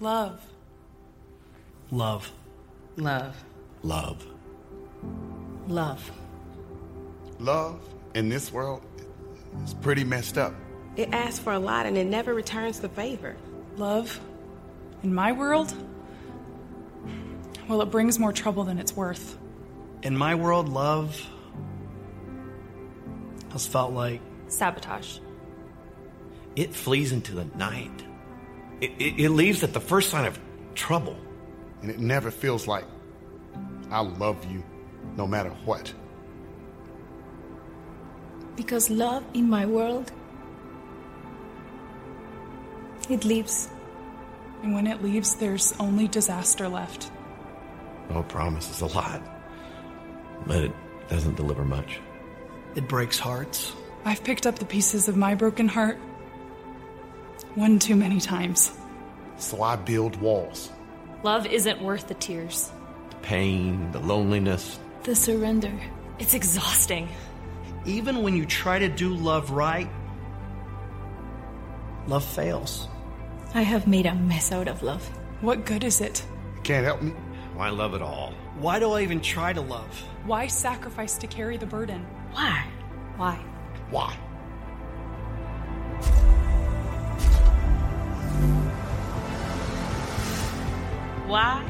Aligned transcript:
Love. 0.00 0.40
Love. 1.90 2.30
Love. 2.96 3.44
Love. 3.82 4.26
Love. 5.66 6.12
Love 7.40 7.80
in 8.14 8.28
this 8.28 8.52
world 8.52 8.82
is 9.64 9.74
pretty 9.74 10.04
messed 10.04 10.38
up. 10.38 10.54
It 10.96 11.12
asks 11.12 11.38
for 11.38 11.52
a 11.52 11.58
lot 11.58 11.86
and 11.86 11.96
it 11.96 12.06
never 12.06 12.32
returns 12.34 12.80
the 12.80 12.88
favor. 12.88 13.36
Love. 13.76 14.20
In 15.02 15.14
my 15.14 15.32
world, 15.32 15.72
well, 17.68 17.82
it 17.82 17.90
brings 17.90 18.18
more 18.18 18.32
trouble 18.32 18.64
than 18.64 18.78
it's 18.78 18.96
worth. 18.96 19.36
In 20.02 20.16
my 20.16 20.34
world, 20.34 20.68
love 20.68 21.20
has 23.50 23.66
felt 23.66 23.92
like 23.92 24.20
Sabotage. 24.48 25.18
It 26.56 26.74
flees 26.74 27.12
into 27.12 27.34
the 27.34 27.44
night. 27.56 28.04
It, 28.80 28.92
it, 28.98 29.20
it 29.20 29.30
leaves 29.30 29.62
at 29.64 29.72
the 29.72 29.80
first 29.80 30.10
sign 30.10 30.24
of 30.26 30.38
trouble. 30.74 31.16
And 31.82 31.90
it 31.90 31.98
never 31.98 32.30
feels 32.30 32.66
like 32.66 32.84
I 33.90 34.00
love 34.00 34.44
you 34.50 34.62
no 35.16 35.26
matter 35.26 35.50
what. 35.64 35.92
Because 38.56 38.90
love 38.90 39.24
in 39.34 39.48
my 39.48 39.66
world, 39.66 40.10
it 43.08 43.24
leaves. 43.24 43.68
And 44.62 44.74
when 44.74 44.88
it 44.88 45.02
leaves, 45.02 45.36
there's 45.36 45.72
only 45.78 46.08
disaster 46.08 46.68
left. 46.68 47.12
Oh, 48.10 48.24
promises 48.24 48.80
a 48.80 48.86
lot, 48.86 49.22
but 50.46 50.64
it 50.64 50.72
doesn't 51.08 51.36
deliver 51.36 51.64
much. 51.64 52.00
it 52.74 52.88
breaks 52.88 53.18
hearts. 53.18 53.72
I've 54.04 54.24
picked 54.24 54.46
up 54.46 54.58
the 54.58 54.64
pieces 54.64 55.08
of 55.08 55.16
my 55.16 55.34
broken 55.34 55.68
heart 55.68 55.98
one 57.58 57.78
too 57.78 57.96
many 57.96 58.20
times. 58.20 58.72
So 59.36 59.62
I 59.62 59.76
build 59.76 60.16
walls. 60.16 60.70
Love 61.24 61.44
isn't 61.46 61.82
worth 61.82 62.06
the 62.06 62.14
tears. 62.14 62.70
The 63.10 63.16
pain, 63.16 63.90
the 63.90 63.98
loneliness. 63.98 64.78
The 65.02 65.16
surrender. 65.16 65.72
It's 66.20 66.34
exhausting. 66.34 67.08
Even 67.84 68.22
when 68.22 68.36
you 68.36 68.46
try 68.46 68.78
to 68.78 68.88
do 68.88 69.14
love 69.14 69.50
right, 69.50 69.90
love 72.06 72.24
fails. 72.24 72.88
I 73.54 73.62
have 73.62 73.88
made 73.88 74.06
a 74.06 74.14
mess 74.14 74.52
out 74.52 74.68
of 74.68 74.82
love. 74.82 75.04
What 75.40 75.64
good 75.66 75.82
is 75.82 76.00
it? 76.00 76.24
You 76.56 76.62
can't 76.62 76.84
help 76.84 77.02
me. 77.02 77.12
Why 77.54 77.70
love 77.70 77.94
at 77.94 78.02
all? 78.02 78.34
Why 78.58 78.78
do 78.78 78.92
I 78.92 79.02
even 79.02 79.20
try 79.20 79.52
to 79.52 79.60
love? 79.60 79.90
Why 80.24 80.46
sacrifice 80.46 81.18
to 81.18 81.26
carry 81.26 81.56
the 81.56 81.66
burden? 81.66 82.06
Why? 82.32 82.64
Why? 83.16 83.36
Why? 83.90 84.16
Why? 91.28 91.62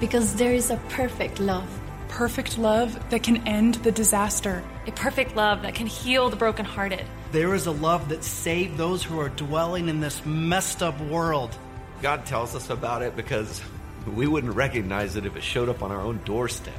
Because 0.00 0.36
there 0.36 0.54
is 0.54 0.70
a 0.70 0.78
perfect 0.88 1.38
love. 1.38 1.68
Perfect 2.08 2.56
love 2.56 2.98
that 3.10 3.22
can 3.22 3.46
end 3.46 3.74
the 3.74 3.92
disaster. 3.92 4.64
A 4.86 4.92
perfect 4.92 5.36
love 5.36 5.60
that 5.62 5.74
can 5.74 5.86
heal 5.86 6.30
the 6.30 6.36
brokenhearted. 6.36 7.04
There 7.30 7.54
is 7.54 7.66
a 7.66 7.72
love 7.72 8.08
that 8.08 8.24
saved 8.24 8.78
those 8.78 9.04
who 9.04 9.20
are 9.20 9.28
dwelling 9.28 9.90
in 9.90 10.00
this 10.00 10.24
messed 10.24 10.82
up 10.82 10.98
world. 11.02 11.54
God 12.00 12.24
tells 12.24 12.54
us 12.54 12.70
about 12.70 13.02
it 13.02 13.14
because 13.14 13.60
we 14.06 14.26
wouldn't 14.26 14.54
recognize 14.54 15.14
it 15.16 15.26
if 15.26 15.36
it 15.36 15.42
showed 15.42 15.68
up 15.68 15.82
on 15.82 15.92
our 15.92 16.00
own 16.00 16.18
doorstep. 16.24 16.74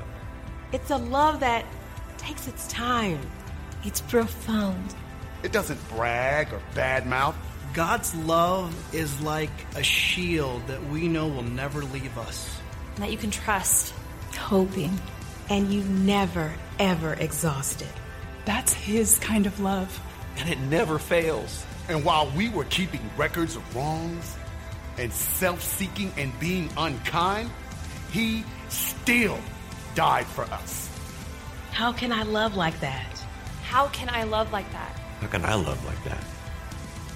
It's 0.71 0.89
a 0.89 0.97
love 0.97 1.39
that 1.41 1.65
takes 2.17 2.47
its 2.47 2.67
time. 2.67 3.19
It's 3.83 4.01
profound. 4.01 4.95
It 5.43 5.51
doesn't 5.51 5.79
brag 5.89 6.51
or 6.51 6.61
badmouth. 6.73 7.35
God's 7.73 8.13
love 8.13 8.93
is 8.93 9.19
like 9.21 9.49
a 9.75 9.81
shield 9.81 10.67
that 10.67 10.83
we 10.89 11.07
know 11.07 11.27
will 11.27 11.41
never 11.41 11.83
leave 11.83 12.15
us. 12.19 12.61
That 12.97 13.11
you 13.11 13.17
can 13.17 13.31
trust. 13.31 13.95
Hoping. 14.37 14.99
And 15.49 15.73
you 15.73 15.81
never, 15.83 16.53
ever 16.77 17.15
exhaust 17.15 17.81
it. 17.81 17.91
That's 18.45 18.73
His 18.73 19.17
kind 19.17 19.47
of 19.47 19.59
love. 19.59 19.99
And 20.37 20.49
it 20.49 20.59
never 20.59 20.99
fails. 20.99 21.65
And 21.89 22.05
while 22.05 22.31
we 22.37 22.47
were 22.49 22.65
keeping 22.65 23.01
records 23.17 23.55
of 23.55 23.75
wrongs 23.75 24.37
and 24.99 25.11
self 25.11 25.63
seeking 25.63 26.11
and 26.15 26.37
being 26.39 26.69
unkind, 26.77 27.49
He 28.11 28.43
still 28.69 29.39
died 29.95 30.27
for 30.27 30.43
us. 30.43 30.91
How 31.71 31.91
can 31.91 32.11
I 32.11 32.21
love 32.21 32.55
like 32.55 32.79
that? 32.81 33.19
How 33.63 33.87
can 33.87 34.09
I 34.09 34.25
love 34.25 34.51
like 34.53 34.71
that? 34.73 34.99
How 35.21 35.27
can 35.27 35.43
I 35.43 35.55
love 35.55 35.83
like 35.87 36.03
that? 36.03 36.23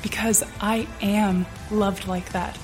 Because 0.01 0.43
I 0.61 0.87
am 1.01 1.45
loved 1.71 2.07
like 2.07 2.29
that. 2.31 2.57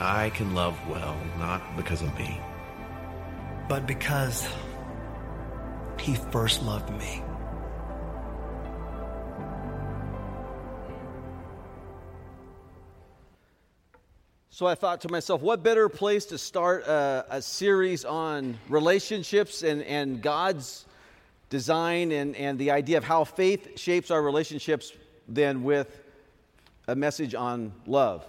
I 0.00 0.30
can 0.30 0.54
love 0.54 0.78
well, 0.88 1.16
not 1.38 1.76
because 1.76 2.02
of 2.02 2.16
me. 2.18 2.38
But 3.68 3.86
because 3.86 4.46
He 5.98 6.14
first 6.14 6.62
loved 6.62 6.90
me. 6.90 7.22
So 14.56 14.66
I 14.66 14.74
thought 14.74 15.02
to 15.02 15.10
myself, 15.10 15.42
what 15.42 15.62
better 15.62 15.86
place 15.90 16.24
to 16.26 16.38
start 16.38 16.86
a, 16.86 17.26
a 17.28 17.42
series 17.42 18.06
on 18.06 18.56
relationships 18.70 19.62
and, 19.62 19.82
and 19.82 20.22
God's 20.22 20.86
design 21.50 22.10
and, 22.10 22.34
and 22.36 22.58
the 22.58 22.70
idea 22.70 22.96
of 22.96 23.04
how 23.04 23.24
faith 23.24 23.78
shapes 23.78 24.10
our 24.10 24.22
relationships 24.22 24.92
than 25.28 25.62
with 25.62 26.02
a 26.88 26.94
message 26.94 27.34
on 27.34 27.72
love. 27.86 28.24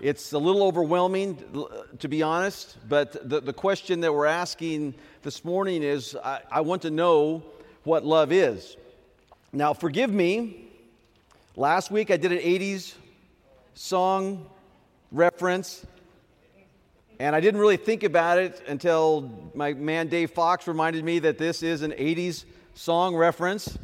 It's 0.00 0.32
a 0.32 0.38
little 0.38 0.62
overwhelming, 0.62 1.68
to 1.98 2.08
be 2.08 2.22
honest, 2.22 2.76
but 2.88 3.28
the, 3.28 3.40
the 3.40 3.52
question 3.52 4.00
that 4.00 4.14
we're 4.14 4.26
asking 4.26 4.94
this 5.22 5.44
morning 5.44 5.82
is 5.82 6.14
I, 6.14 6.40
I 6.50 6.60
want 6.60 6.82
to 6.82 6.90
know 6.90 7.42
what 7.82 8.04
love 8.04 8.30
is. 8.30 8.76
Now, 9.52 9.72
forgive 9.72 10.12
me. 10.12 10.68
Last 11.56 11.90
week 11.90 12.10
I 12.10 12.16
did 12.16 12.30
an 12.30 12.38
80s 12.38 12.94
song 13.74 14.46
reference. 15.10 15.84
And 17.20 17.34
I 17.34 17.40
didn't 17.40 17.60
really 17.60 17.76
think 17.76 18.04
about 18.04 18.38
it 18.38 18.62
until 18.68 19.50
my 19.54 19.72
man 19.72 20.06
Dave 20.06 20.30
Fox 20.30 20.68
reminded 20.68 21.04
me 21.04 21.18
that 21.20 21.38
this 21.38 21.64
is 21.64 21.82
an 21.82 21.90
80s 21.90 22.44
song 22.74 23.16
reference. 23.16 23.76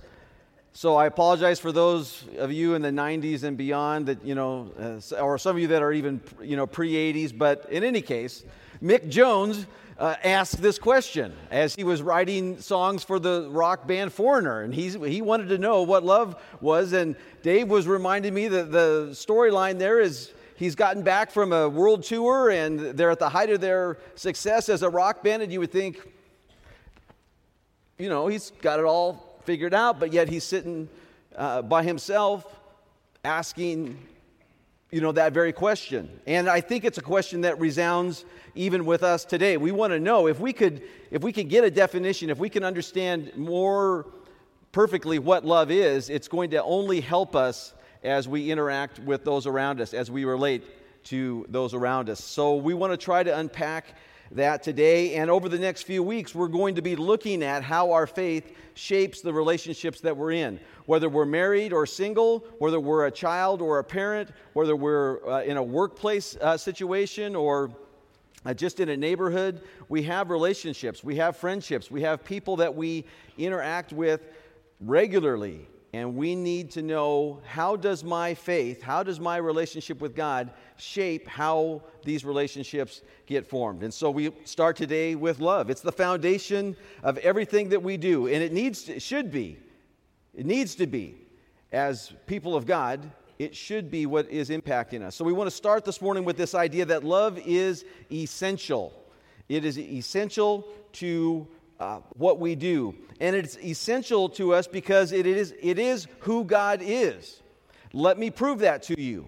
So 0.77 0.97
I 0.97 1.07
apologize 1.07 1.61
for 1.61 1.71
those 1.71 2.25
of 2.37 2.51
you 2.51 2.75
in 2.75 2.83
the 2.83 2.91
90s 2.91 3.45
and 3.45 3.57
beyond 3.57 4.07
that, 4.07 4.25
you 4.25 4.35
know, 4.35 4.73
uh, 4.77 5.23
or 5.23 5.39
some 5.39 5.55
of 5.55 5.63
you 5.63 5.69
that 5.69 5.83
are 5.83 5.93
even, 5.93 6.21
you 6.43 6.57
know, 6.57 6.67
pre 6.67 6.93
80s. 6.93 7.39
But 7.39 7.71
in 7.71 7.85
any 7.85 8.03
case, 8.03 8.43
Mick 8.83 9.09
Jones 9.09 9.67
uh, 10.01 10.17
asked 10.25 10.61
this 10.61 10.81
question 10.81 11.33
as 11.53 11.77
he 11.77 11.85
was 11.85 12.03
writing 12.03 12.59
songs 12.59 13.05
for 13.05 13.21
the 13.21 13.49
rock 13.53 13.87
band 13.87 14.13
Foreigner. 14.13 14.63
And 14.63 14.75
he's, 14.75 14.95
he 14.95 15.23
wanted 15.23 15.49
to 15.51 15.59
know 15.59 15.83
what 15.83 16.03
love 16.03 16.43
was. 16.61 16.93
And 16.93 17.15
Dave 17.45 17.69
was 17.69 17.87
reminding 17.87 18.35
me 18.35 18.49
that 18.49 18.73
the 18.73 19.11
storyline 19.13 19.79
there 19.79 20.01
is 20.01 20.33
he's 20.57 20.75
gotten 20.75 21.05
back 21.05 21.31
from 21.31 21.53
a 21.53 21.69
world 21.69 22.03
tour 22.03 22.51
and 22.51 22.81
they're 22.81 23.13
at 23.13 23.21
the 23.21 23.29
height 23.29 23.51
of 23.51 23.61
their 23.61 23.99
success 24.17 24.69
as 24.69 24.83
a 24.83 24.91
rock 24.91 25.23
band, 25.23 25.41
and 25.41 25.53
you 25.53 25.61
would 25.61 25.71
think, 25.71 26.01
you 27.97 28.09
know, 28.09 28.27
he's 28.27 28.51
got 28.61 28.81
it 28.81 28.85
all 28.85 29.34
figured 29.45 29.75
out, 29.75 30.01
but 30.01 30.13
yet 30.13 30.29
he's 30.29 30.45
sitting 30.45 30.89
uh, 31.37 31.63
by 31.63 31.83
himself 31.83 32.47
asking, 33.25 33.99
you 34.91 35.01
know, 35.01 35.13
that 35.13 35.33
very 35.33 35.53
question. 35.53 36.09
And 36.27 36.49
I 36.49 36.61
think 36.61 36.85
it's 36.85 36.99
a 36.99 37.03
question 37.03 37.43
that 37.43 37.59
resounds 37.59 38.25
even 38.55 38.85
with 38.85 39.03
us 39.03 39.25
today. 39.25 39.57
We 39.57 39.73
want 39.73 39.93
to 39.93 40.01
know 40.01 40.27
if 40.29 40.41
we 40.41 40.53
could, 40.53 40.83
if 41.11 41.23
we 41.23 41.33
could 41.33 41.49
get 41.49 41.65
a 41.65 41.71
definition, 41.71 42.31
if 42.31 42.39
we 42.39 42.49
can 42.49 42.65
understand 42.65 43.37
more 43.37 44.07
perfectly 44.73 45.19
what 45.19 45.45
love 45.45 45.71
is, 45.71 46.11
it's 46.11 46.29
going 46.29 46.51
to 46.51 46.63
only 46.63 47.01
help 47.01 47.35
us 47.37 47.75
as 48.03 48.29
we 48.29 48.51
interact 48.51 48.99
with 49.01 49.25
those 49.25 49.47
around 49.47 49.81
us, 49.81 49.95
as 49.95 50.11
we 50.11 50.25
relate 50.25 50.63
to 51.05 51.47
those 51.49 51.75
around 51.75 52.11
us. 52.11 52.23
So 52.23 52.57
we 52.57 52.75
want 52.75 52.93
to 52.93 52.97
try 52.97 53.23
to 53.23 53.39
unpack 53.39 53.87
that 54.35 54.63
today. 54.63 55.15
And 55.15 55.31
over 55.31 55.49
the 55.49 55.59
next 55.59 55.83
few 55.83 56.03
weeks, 56.03 56.35
we're 56.35 56.49
going 56.49 56.75
to 56.75 56.83
be 56.83 56.97
looking 56.97 57.43
at 57.43 57.63
how 57.63 57.93
our 57.93 58.07
faith 58.07 58.57
shapes 58.75 59.21
the 59.21 59.33
relationships 59.33 60.01
that 60.01 60.17
we're 60.17 60.33
in. 60.33 60.61
Whether 60.87 61.09
we're 61.09 61.25
married 61.25 61.73
or 61.73 61.87
single, 61.87 62.41
whether 62.59 62.81
we're 62.81 63.07
a 63.07 63.11
child 63.11 63.63
or 63.63 63.79
a 63.79 63.85
parent, 63.85 64.31
whether 64.53 64.77
we're 64.77 65.27
uh, 65.27 65.43
in 65.43 65.57
a 65.57 65.63
workplace 65.63 66.37
uh, 66.37 66.57
situation 66.57 67.35
or 67.35 67.71
uh, 68.45 68.53
just 68.53 68.81
in 68.81 68.91
a 68.91 68.97
neighborhood, 68.97 69.63
we 69.89 70.03
have 70.03 70.31
relationships, 70.31 71.03
we 71.03 71.17
have 71.17 71.37
friendships, 71.37 71.91
we 71.91 72.03
have 72.03 72.25
people 72.25 72.57
that 72.57 72.75
we 72.75 73.05
interact 73.39 73.93
with 73.93 74.21
regularly 74.81 75.67
and 75.95 76.17
we 76.17 76.35
need 76.35 76.73
to 76.73 76.83
know 76.83 77.41
how 77.47 77.77
does 77.77 78.03
my 78.03 78.35
faith 78.35 78.83
how 78.83 79.03
does 79.03 79.21
my 79.21 79.37
relationship 79.37 80.01
with 80.01 80.15
god 80.17 80.51
shape 80.77 81.29
how 81.29 81.81
these 82.05 82.25
relationships 82.25 83.03
get 83.27 83.47
formed 83.47 83.83
and 83.83 83.95
so 83.95 84.11
we 84.11 84.31
start 84.45 84.77
today 84.77 85.15
with 85.15 85.39
love 85.39 85.71
it's 85.71 85.83
the 85.83 85.93
foundation 85.93 86.77
of 87.05 87.17
everything 87.19 87.69
that 87.69 87.83
we 87.83 87.97
do 87.97 88.27
and 88.27 88.43
it 88.43 88.53
needs 88.53 88.83
to, 88.85 88.97
it 88.97 89.03
should 89.03 89.31
be 89.31 89.57
it 90.35 90.45
needs 90.45 90.75
to 90.75 90.87
be 90.87 91.15
as 91.73 92.13
people 92.27 92.57
of 92.57 92.67
god 92.67 93.11
it 93.39 93.55
should 93.55 93.91
be 93.91 94.07
what 94.07 94.29
is 94.31 94.51
impacting 94.51 95.03
us. 95.03 95.17
So 95.17 95.25
we 95.25 95.33
want 95.33 95.51
to 95.51 95.57
start 95.57 95.85
this 95.85 96.01
morning 96.01 96.25
with 96.25 96.37
this 96.37 96.55
idea 96.55 96.85
that 96.85 97.03
love 97.03 97.37
is 97.45 97.85
essential. 98.13 98.93
It 99.49 99.65
is 99.65 99.77
essential 99.77 100.69
to 100.93 101.47
uh, 101.81 102.01
what 102.15 102.39
we 102.39 102.55
do. 102.55 102.95
And 103.21 103.35
it's 103.35 103.57
essential 103.59 104.29
to 104.31 104.55
us 104.55 104.67
because 104.67 105.13
it 105.13 105.27
is, 105.27 105.55
it 105.61 105.79
is 105.79 106.07
who 106.21 106.45
God 106.45 106.81
is. 106.83 107.41
Let 107.93 108.19
me 108.19 108.31
prove 108.31 108.61
that 108.61 108.85
to 108.85 109.01
you. 109.01 109.27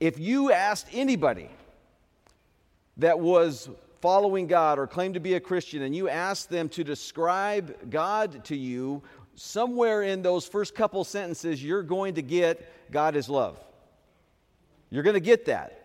If 0.00 0.18
you 0.18 0.52
asked 0.52 0.86
anybody 0.92 1.48
that 2.98 3.18
was 3.18 3.68
following 4.00 4.46
God 4.46 4.78
or 4.78 4.86
claimed 4.86 5.14
to 5.14 5.20
be 5.20 5.34
a 5.34 5.40
Christian 5.40 5.82
and 5.82 5.94
you 5.94 6.08
asked 6.08 6.50
them 6.50 6.68
to 6.70 6.84
describe 6.84 7.90
God 7.90 8.44
to 8.44 8.56
you, 8.56 9.02
somewhere 9.34 10.02
in 10.02 10.22
those 10.22 10.46
first 10.46 10.74
couple 10.74 11.02
sentences, 11.04 11.62
you're 11.62 11.82
going 11.82 12.14
to 12.14 12.22
get 12.22 12.92
God 12.92 13.16
is 13.16 13.28
love. 13.28 13.58
You're 14.90 15.02
going 15.02 15.14
to 15.14 15.20
get 15.20 15.46
that. 15.46 15.84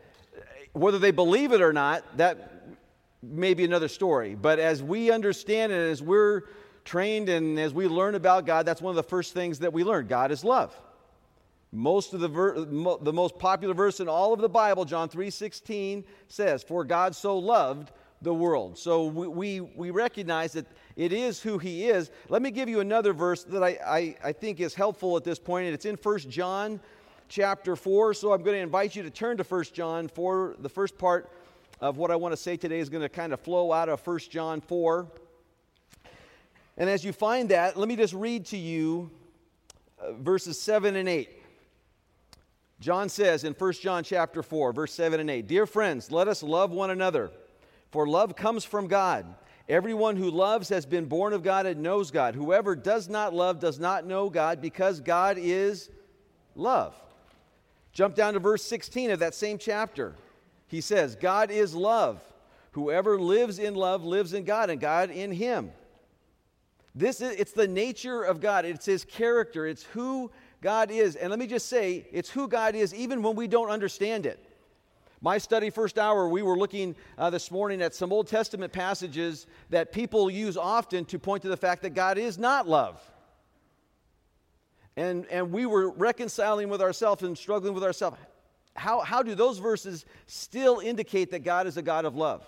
Whether 0.73 0.99
they 0.99 1.11
believe 1.11 1.53
it 1.53 1.61
or 1.61 1.73
not, 1.73 2.17
that 2.17 2.53
may 3.23 3.53
be 3.53 3.63
another 3.63 3.87
story. 3.87 4.35
But 4.35 4.59
as 4.59 4.83
we 4.83 5.11
understand 5.11 5.71
it, 5.71 5.75
as 5.75 6.01
we're 6.01 6.43
trained 6.83 7.29
and 7.29 7.57
as 7.59 7.73
we 7.73 7.87
learn 7.87 8.15
about 8.15 8.45
God, 8.45 8.65
that's 8.65 8.81
one 8.81 8.91
of 8.91 8.95
the 8.95 9.03
first 9.03 9.33
things 9.33 9.59
that 9.59 9.73
we 9.73 9.83
learn 9.83 10.07
God 10.07 10.31
is 10.31 10.43
love. 10.43 10.77
Most 11.71 12.13
of 12.13 12.19
the, 12.19 12.27
ver- 12.27 12.65
mo- 12.65 12.99
the 13.01 13.13
most 13.13 13.39
popular 13.39 13.73
verse 13.73 13.99
in 13.99 14.07
all 14.07 14.33
of 14.33 14.41
the 14.41 14.49
Bible, 14.49 14.85
John 14.85 15.09
3.16, 15.09 16.03
says, 16.27 16.61
For 16.61 16.83
God 16.83 17.15
so 17.15 17.37
loved 17.37 17.91
the 18.21 18.33
world. 18.33 18.77
So 18.77 19.05
we, 19.05 19.27
we, 19.27 19.59
we, 19.59 19.89
recognize 19.91 20.53
that 20.53 20.67
it 20.95 21.11
is 21.11 21.41
who 21.41 21.57
he 21.57 21.85
is. 21.85 22.11
Let 22.29 22.41
me 22.41 22.51
give 22.51 22.69
you 22.69 22.79
another 22.79 23.11
verse 23.11 23.43
that 23.45 23.63
I, 23.63 23.77
I, 23.85 24.15
I 24.23 24.31
think 24.33 24.59
is 24.59 24.75
helpful 24.75 25.17
at 25.17 25.23
this 25.23 25.39
point, 25.39 25.65
and 25.65 25.73
it's 25.73 25.85
in 25.85 25.95
1 25.95 26.19
John 26.29 26.79
chapter 27.27 27.75
4. 27.75 28.13
So 28.13 28.33
I'm 28.33 28.43
going 28.43 28.55
to 28.55 28.61
invite 28.61 28.95
you 28.95 29.03
to 29.03 29.09
turn 29.09 29.37
to 29.37 29.43
1 29.43 29.63
John 29.73 30.07
4. 30.07 30.57
The 30.59 30.69
first 30.69 30.97
part 30.97 31.31
of 31.83 31.97
what 31.97 32.11
I 32.11 32.15
want 32.15 32.31
to 32.31 32.37
say 32.37 32.55
today 32.55 32.79
is 32.79 32.87
going 32.87 33.01
to 33.01 33.09
kind 33.09 33.33
of 33.33 33.41
flow 33.41 33.73
out 33.73 33.89
of 33.89 33.99
1 34.07 34.19
John 34.29 34.61
4. 34.61 35.05
And 36.77 36.89
as 36.89 37.03
you 37.03 37.11
find 37.11 37.49
that, 37.49 37.75
let 37.75 37.89
me 37.89 37.97
just 37.97 38.13
read 38.13 38.45
to 38.47 38.57
you 38.57 39.11
uh, 39.99 40.13
verses 40.13 40.57
7 40.61 40.95
and 40.95 41.09
8. 41.09 41.29
John 42.79 43.09
says 43.09 43.43
in 43.43 43.51
1 43.51 43.73
John 43.73 44.05
chapter 44.05 44.41
4, 44.41 44.71
verse 44.71 44.93
7 44.93 45.19
and 45.19 45.29
8, 45.29 45.45
Dear 45.45 45.65
friends, 45.65 46.09
let 46.09 46.29
us 46.29 46.41
love 46.41 46.71
one 46.71 46.89
another, 46.89 47.31
for 47.91 48.07
love 48.07 48.33
comes 48.37 48.63
from 48.63 48.87
God. 48.87 49.25
Everyone 49.67 50.15
who 50.15 50.31
loves 50.31 50.69
has 50.69 50.85
been 50.85 51.03
born 51.03 51.33
of 51.33 51.43
God 51.43 51.65
and 51.65 51.83
knows 51.83 52.11
God. 52.11 52.33
Whoever 52.33 52.77
does 52.77 53.09
not 53.09 53.33
love 53.33 53.59
does 53.59 53.77
not 53.77 54.05
know 54.05 54.29
God 54.29 54.61
because 54.61 55.01
God 55.01 55.37
is 55.37 55.89
love. 56.55 56.95
Jump 57.91 58.15
down 58.15 58.35
to 58.35 58.39
verse 58.39 58.63
16 58.63 59.11
of 59.11 59.19
that 59.19 59.35
same 59.35 59.57
chapter. 59.57 60.15
He 60.73 60.81
says, 60.81 61.15
God 61.15 61.51
is 61.51 61.75
love. 61.75 62.19
Whoever 62.71 63.19
lives 63.19 63.59
in 63.59 63.75
love 63.75 64.03
lives 64.03 64.33
in 64.33 64.43
God 64.43 64.71
and 64.71 64.81
God 64.81 65.11
in 65.11 65.31
him. 65.31 65.71
This 66.95 67.21
is 67.21 67.35
it's 67.35 67.51
the 67.51 67.67
nature 67.67 68.23
of 68.23 68.41
God. 68.41 68.65
It's 68.65 68.87
his 68.87 69.05
character. 69.05 69.67
It's 69.67 69.83
who 69.83 70.31
God 70.61 70.89
is. 70.89 71.15
And 71.15 71.29
let 71.29 71.37
me 71.37 71.45
just 71.45 71.69
say, 71.69 72.07
it's 72.11 72.27
who 72.27 72.47
God 72.47 72.73
is 72.73 72.91
even 72.91 73.21
when 73.21 73.35
we 73.35 73.47
don't 73.47 73.69
understand 73.69 74.25
it. 74.25 74.43
My 75.21 75.37
study 75.37 75.69
first 75.69 75.99
hour, 75.99 76.27
we 76.27 76.41
were 76.41 76.57
looking 76.57 76.95
uh, 77.19 77.29
this 77.29 77.51
morning 77.51 77.79
at 77.83 77.93
some 77.93 78.11
Old 78.11 78.25
Testament 78.27 78.73
passages 78.73 79.45
that 79.69 79.91
people 79.91 80.27
use 80.27 80.57
often 80.57 81.05
to 81.05 81.19
point 81.19 81.43
to 81.43 81.49
the 81.49 81.55
fact 81.55 81.83
that 81.83 81.91
God 81.91 82.17
is 82.17 82.39
not 82.39 82.67
love. 82.67 82.99
And, 84.97 85.27
and 85.27 85.51
we 85.51 85.67
were 85.67 85.91
reconciling 85.91 86.67
with 86.67 86.81
ourselves 86.81 87.21
and 87.21 87.37
struggling 87.37 87.75
with 87.75 87.83
ourselves. 87.83 88.17
How, 88.75 89.01
how 89.01 89.21
do 89.21 89.35
those 89.35 89.59
verses 89.59 90.05
still 90.25 90.79
indicate 90.79 91.31
that 91.31 91.43
God 91.43 91.67
is 91.67 91.77
a 91.77 91.81
God 91.81 92.05
of 92.05 92.15
love? 92.15 92.45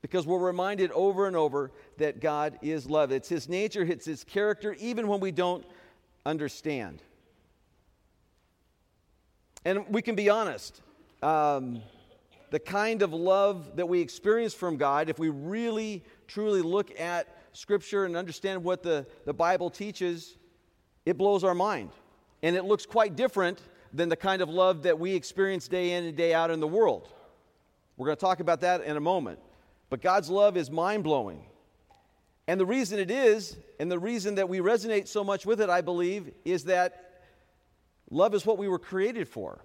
Because 0.00 0.26
we're 0.26 0.38
reminded 0.38 0.90
over 0.92 1.26
and 1.26 1.36
over 1.36 1.70
that 1.98 2.20
God 2.20 2.58
is 2.62 2.88
love. 2.88 3.12
It's 3.12 3.28
His 3.28 3.48
nature, 3.48 3.82
it's 3.82 4.06
His 4.06 4.24
character, 4.24 4.74
even 4.78 5.08
when 5.08 5.20
we 5.20 5.32
don't 5.32 5.64
understand. 6.26 7.02
And 9.64 9.88
we 9.88 10.02
can 10.02 10.14
be 10.14 10.28
honest. 10.28 10.80
Um, 11.22 11.82
the 12.50 12.58
kind 12.60 13.02
of 13.02 13.12
love 13.12 13.76
that 13.76 13.88
we 13.88 14.00
experience 14.00 14.54
from 14.54 14.76
God, 14.76 15.08
if 15.08 15.18
we 15.18 15.30
really, 15.30 16.04
truly 16.28 16.62
look 16.62 17.00
at 17.00 17.26
Scripture 17.52 18.04
and 18.04 18.16
understand 18.16 18.62
what 18.62 18.82
the, 18.82 19.06
the 19.24 19.32
Bible 19.32 19.70
teaches, 19.70 20.36
it 21.06 21.16
blows 21.16 21.44
our 21.44 21.54
mind. 21.54 21.90
And 22.42 22.56
it 22.56 22.64
looks 22.64 22.84
quite 22.84 23.16
different 23.16 23.60
than 23.94 24.10
the 24.10 24.16
kind 24.16 24.42
of 24.42 24.50
love 24.50 24.82
that 24.82 24.98
we 24.98 25.14
experience 25.14 25.66
day 25.68 25.92
in 25.92 26.04
and 26.04 26.16
day 26.16 26.34
out 26.34 26.50
in 26.50 26.60
the 26.60 26.68
world. 26.68 27.08
We're 27.96 28.06
going 28.06 28.16
to 28.16 28.20
talk 28.20 28.40
about 28.40 28.60
that 28.60 28.82
in 28.82 28.98
a 28.98 29.00
moment. 29.00 29.38
But 29.88 30.02
God's 30.02 30.28
love 30.28 30.58
is 30.58 30.70
mind 30.70 31.04
blowing. 31.04 31.46
And 32.46 32.60
the 32.60 32.66
reason 32.66 32.98
it 32.98 33.10
is, 33.10 33.56
and 33.80 33.90
the 33.90 33.98
reason 33.98 34.34
that 34.34 34.48
we 34.48 34.58
resonate 34.58 35.08
so 35.08 35.24
much 35.24 35.46
with 35.46 35.62
it, 35.62 35.70
I 35.70 35.80
believe, 35.80 36.30
is 36.44 36.64
that 36.64 37.04
Love 38.10 38.34
is 38.34 38.44
what 38.44 38.58
we 38.58 38.68
were 38.68 38.78
created 38.78 39.28
for. 39.28 39.64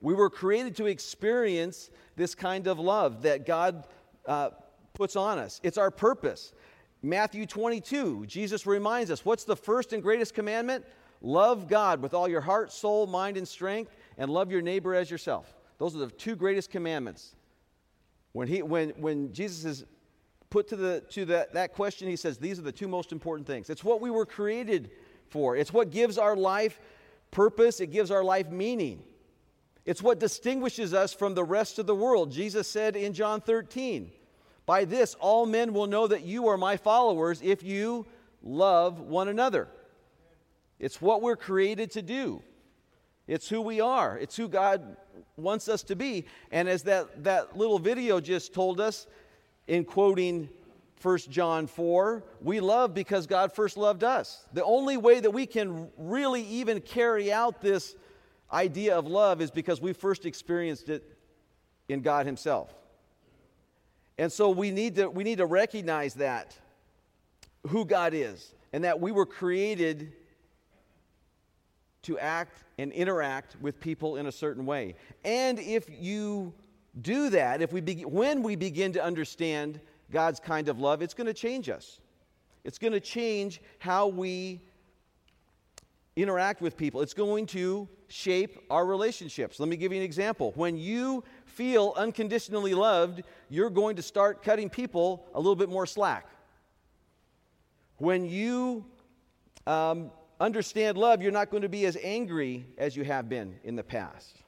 We 0.00 0.14
were 0.14 0.30
created 0.30 0.76
to 0.76 0.86
experience 0.86 1.90
this 2.16 2.34
kind 2.34 2.66
of 2.66 2.78
love 2.78 3.22
that 3.22 3.44
God 3.44 3.86
uh, 4.26 4.50
puts 4.94 5.16
on 5.16 5.38
us. 5.38 5.60
It's 5.62 5.76
our 5.76 5.90
purpose. 5.90 6.54
Matthew 7.02 7.46
22, 7.46 8.26
Jesus 8.26 8.66
reminds 8.66 9.10
us 9.10 9.24
what's 9.24 9.44
the 9.44 9.56
first 9.56 9.92
and 9.92 10.02
greatest 10.02 10.34
commandment? 10.34 10.84
Love 11.20 11.68
God 11.68 12.00
with 12.00 12.14
all 12.14 12.28
your 12.28 12.40
heart, 12.40 12.72
soul, 12.72 13.06
mind, 13.06 13.36
and 13.36 13.46
strength, 13.46 13.94
and 14.16 14.30
love 14.30 14.50
your 14.50 14.62
neighbor 14.62 14.94
as 14.94 15.10
yourself. 15.10 15.54
Those 15.78 15.94
are 15.94 15.98
the 15.98 16.10
two 16.10 16.34
greatest 16.34 16.70
commandments. 16.70 17.34
When, 18.32 18.48
he, 18.48 18.62
when, 18.62 18.90
when 18.90 19.32
Jesus 19.32 19.64
is 19.64 19.84
put 20.48 20.68
to, 20.68 20.76
the, 20.76 21.02
to 21.10 21.24
that, 21.26 21.52
that 21.54 21.74
question, 21.74 22.08
he 22.08 22.16
says, 22.16 22.38
These 22.38 22.58
are 22.58 22.62
the 22.62 22.72
two 22.72 22.88
most 22.88 23.12
important 23.12 23.46
things. 23.46 23.70
It's 23.70 23.84
what 23.84 24.00
we 24.00 24.10
were 24.10 24.26
created 24.26 24.90
for, 25.28 25.56
it's 25.56 25.72
what 25.72 25.90
gives 25.90 26.18
our 26.18 26.36
life 26.36 26.80
purpose, 27.30 27.80
it 27.80 27.88
gives 27.88 28.10
our 28.10 28.24
life 28.24 28.50
meaning. 28.50 29.02
It's 29.86 30.02
what 30.02 30.20
distinguishes 30.20 30.92
us 30.92 31.12
from 31.12 31.34
the 31.34 31.44
rest 31.44 31.78
of 31.78 31.86
the 31.86 31.94
world. 31.94 32.30
Jesus 32.30 32.68
said 32.68 32.96
in 32.96 33.12
John 33.12 33.40
13, 33.40 34.10
By 34.66 34.84
this 34.84 35.14
all 35.14 35.46
men 35.46 35.72
will 35.72 35.86
know 35.86 36.06
that 36.06 36.22
you 36.22 36.48
are 36.48 36.58
my 36.58 36.76
followers 36.76 37.40
if 37.42 37.62
you 37.62 38.06
love 38.42 39.00
one 39.00 39.28
another. 39.28 39.68
It's 40.80 41.00
what 41.00 41.22
we're 41.22 41.36
created 41.36 41.90
to 41.92 42.02
do. 42.02 42.42
It's 43.28 43.48
who 43.48 43.60
we 43.60 43.80
are. 43.80 44.18
It's 44.18 44.36
who 44.36 44.48
God 44.48 44.96
wants 45.36 45.68
us 45.68 45.82
to 45.84 45.94
be. 45.94 46.24
And 46.50 46.68
as 46.68 46.82
that, 46.84 47.22
that 47.22 47.56
little 47.56 47.78
video 47.78 48.18
just 48.18 48.52
told 48.52 48.80
us, 48.80 49.06
in 49.68 49.84
quoting 49.84 50.48
1 51.02 51.18
John 51.28 51.66
4, 51.66 52.24
we 52.40 52.58
love 52.60 52.92
because 52.92 53.26
God 53.26 53.52
first 53.52 53.76
loved 53.76 54.02
us. 54.02 54.46
The 54.52 54.64
only 54.64 54.96
way 54.96 55.20
that 55.20 55.30
we 55.30 55.46
can 55.46 55.88
really 55.96 56.42
even 56.42 56.80
carry 56.80 57.32
out 57.32 57.60
this 57.60 57.94
idea 58.52 58.96
of 58.98 59.06
love 59.06 59.40
is 59.40 59.50
because 59.50 59.80
we 59.80 59.92
first 59.92 60.26
experienced 60.26 60.88
it 60.88 61.04
in 61.88 62.00
God 62.00 62.26
Himself. 62.26 62.74
And 64.18 64.32
so 64.32 64.50
we 64.50 64.70
need 64.70 64.96
to, 64.96 65.08
we 65.08 65.24
need 65.24 65.38
to 65.38 65.46
recognize 65.46 66.14
that, 66.14 66.58
who 67.68 67.84
God 67.84 68.12
is, 68.12 68.54
and 68.72 68.84
that 68.84 69.00
we 69.00 69.12
were 69.12 69.26
created 69.26 70.12
to 72.02 72.18
act 72.18 72.64
and 72.78 72.92
interact 72.92 73.56
with 73.60 73.78
people 73.80 74.16
in 74.16 74.26
a 74.26 74.32
certain 74.32 74.64
way. 74.64 74.94
And 75.24 75.58
if 75.58 75.86
you 75.90 76.52
do 77.02 77.30
that, 77.30 77.62
if 77.62 77.72
we 77.72 77.80
be, 77.80 78.04
when 78.04 78.42
we 78.42 78.56
begin 78.56 78.92
to 78.92 79.02
understand 79.02 79.80
God's 80.10 80.40
kind 80.40 80.68
of 80.68 80.80
love, 80.80 81.02
it's 81.02 81.14
going 81.14 81.26
to 81.26 81.34
change 81.34 81.68
us. 81.68 82.00
It's 82.64 82.78
going 82.78 82.92
to 82.92 83.00
change 83.00 83.60
how 83.78 84.08
we 84.08 84.60
interact 86.16 86.60
with 86.60 86.76
people. 86.76 87.00
It's 87.00 87.14
going 87.14 87.46
to 87.46 87.88
shape 88.08 88.58
our 88.70 88.84
relationships. 88.84 89.60
Let 89.60 89.68
me 89.68 89.76
give 89.76 89.92
you 89.92 89.98
an 89.98 90.04
example. 90.04 90.52
When 90.56 90.76
you 90.76 91.24
feel 91.44 91.94
unconditionally 91.96 92.74
loved, 92.74 93.22
you're 93.48 93.70
going 93.70 93.96
to 93.96 94.02
start 94.02 94.42
cutting 94.42 94.68
people 94.68 95.26
a 95.34 95.38
little 95.38 95.56
bit 95.56 95.68
more 95.68 95.86
slack. 95.86 96.26
When 97.98 98.24
you 98.24 98.84
um, 99.66 100.10
understand 100.40 100.96
love, 100.96 101.22
you're 101.22 101.30
not 101.30 101.50
going 101.50 101.62
to 101.62 101.68
be 101.68 101.84
as 101.86 101.96
angry 102.02 102.66
as 102.78 102.96
you 102.96 103.04
have 103.04 103.28
been 103.28 103.54
in 103.62 103.76
the 103.76 103.84
past. 103.84 104.38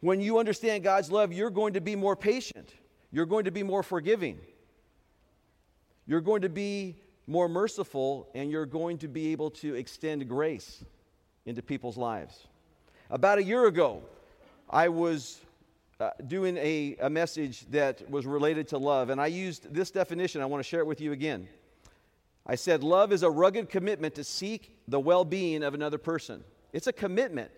When 0.00 0.20
you 0.20 0.38
understand 0.38 0.82
God's 0.82 1.10
love, 1.10 1.32
you're 1.32 1.50
going 1.50 1.74
to 1.74 1.80
be 1.80 1.94
more 1.94 2.16
patient. 2.16 2.74
You're 3.12 3.26
going 3.26 3.44
to 3.44 3.50
be 3.50 3.62
more 3.62 3.82
forgiving. 3.82 4.38
You're 6.06 6.20
going 6.20 6.42
to 6.42 6.48
be 6.48 6.96
more 7.26 7.48
merciful, 7.48 8.28
and 8.34 8.50
you're 8.50 8.66
going 8.66 8.98
to 8.98 9.08
be 9.08 9.30
able 9.32 9.50
to 9.50 9.74
extend 9.74 10.28
grace 10.28 10.84
into 11.46 11.62
people's 11.62 11.96
lives. 11.96 12.46
About 13.10 13.38
a 13.38 13.42
year 13.42 13.66
ago, 13.66 14.02
I 14.68 14.88
was 14.88 15.40
uh, 16.00 16.10
doing 16.26 16.56
a, 16.56 16.96
a 17.00 17.10
message 17.10 17.66
that 17.70 18.08
was 18.10 18.26
related 18.26 18.68
to 18.68 18.78
love, 18.78 19.10
and 19.10 19.20
I 19.20 19.26
used 19.26 19.72
this 19.72 19.90
definition. 19.90 20.40
I 20.40 20.46
want 20.46 20.62
to 20.62 20.68
share 20.68 20.80
it 20.80 20.86
with 20.86 21.00
you 21.00 21.12
again. 21.12 21.46
I 22.50 22.56
said, 22.56 22.82
Love 22.82 23.12
is 23.12 23.22
a 23.22 23.30
rugged 23.30 23.68
commitment 23.68 24.16
to 24.16 24.24
seek 24.24 24.76
the 24.88 24.98
well 24.98 25.24
being 25.24 25.62
of 25.62 25.72
another 25.72 25.98
person. 25.98 26.42
It's 26.72 26.88
a 26.88 26.92
commitment. 26.92 27.52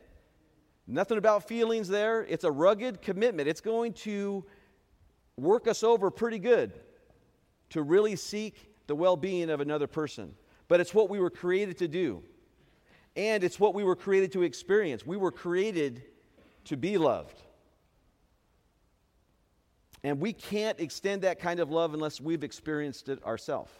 Nothing 0.86 1.16
about 1.16 1.48
feelings 1.48 1.88
there. 1.88 2.26
It's 2.26 2.44
a 2.44 2.50
rugged 2.50 3.00
commitment. 3.00 3.48
It's 3.48 3.62
going 3.62 3.94
to 3.94 4.44
work 5.38 5.66
us 5.66 5.82
over 5.82 6.10
pretty 6.10 6.38
good 6.38 6.74
to 7.70 7.80
really 7.80 8.16
seek 8.16 8.68
the 8.86 8.94
well 8.94 9.16
being 9.16 9.48
of 9.48 9.62
another 9.62 9.86
person. 9.86 10.34
But 10.68 10.80
it's 10.80 10.92
what 10.92 11.08
we 11.08 11.18
were 11.18 11.30
created 11.30 11.78
to 11.78 11.88
do. 11.88 12.22
And 13.16 13.42
it's 13.42 13.58
what 13.58 13.72
we 13.72 13.84
were 13.84 13.96
created 13.96 14.32
to 14.32 14.42
experience. 14.42 15.06
We 15.06 15.16
were 15.16 15.32
created 15.32 16.02
to 16.66 16.76
be 16.76 16.98
loved. 16.98 17.40
And 20.04 20.20
we 20.20 20.34
can't 20.34 20.78
extend 20.80 21.22
that 21.22 21.40
kind 21.40 21.60
of 21.60 21.70
love 21.70 21.94
unless 21.94 22.20
we've 22.20 22.44
experienced 22.44 23.08
it 23.08 23.24
ourselves. 23.24 23.72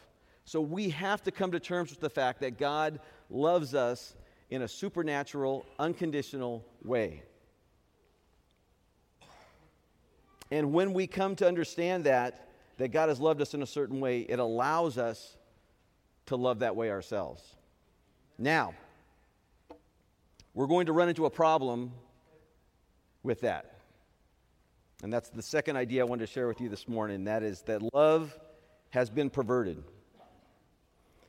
So 0.45 0.61
we 0.61 0.91
have 0.91 1.23
to 1.23 1.31
come 1.31 1.53
to 1.53 1.61
terms 1.61 1.91
with 1.91 2.01
the 2.01 2.11
fact 2.11 2.41
that 2.41 2.59
God 2.59 3.01
loves 3.31 3.75
us 3.75 4.15
in 4.51 4.63
a 4.63 4.69
supernatural, 4.69 5.65
unconditional 5.79 6.65
way. 6.85 7.23
And 10.51 10.73
when 10.73 10.93
we 10.93 11.07
come 11.07 11.37
to 11.37 11.49
understand 11.49 12.05
that, 12.05 12.49
that 12.77 12.89
God 12.89 13.09
has 13.09 13.21
loved 13.21 13.41
us 13.41 13.55
in 13.55 13.63
a 13.63 13.67
certain 13.67 14.01
way, 14.01 14.21
it 14.21 14.39
allows 14.39 14.99
us 14.99 15.37
to 16.27 16.37
love 16.37 16.59
that 16.59 16.77
way 16.77 16.91
ourselves. 16.91 17.43
Now, 18.39 18.75
we're 20.53 20.67
going 20.67 20.87
to 20.87 20.93
run 20.93 21.09
into 21.09 21.25
a 21.25 21.31
problem 21.31 21.93
with 23.23 23.41
that. 23.41 23.79
And 25.03 25.13
that's 25.13 25.31
the 25.31 25.43
second 25.43 25.77
idea 25.77 26.03
I 26.03 26.05
wanted 26.05 26.27
to 26.27 26.33
share 26.33 26.47
with 26.47 26.61
you 26.61 26.69
this 26.69 26.87
morning. 26.87 27.25
That 27.25 27.43
is 27.43 27.63
that 27.63 27.83
love 27.95 28.39
has 28.91 29.11
been 29.11 29.31
perverted. 29.31 29.83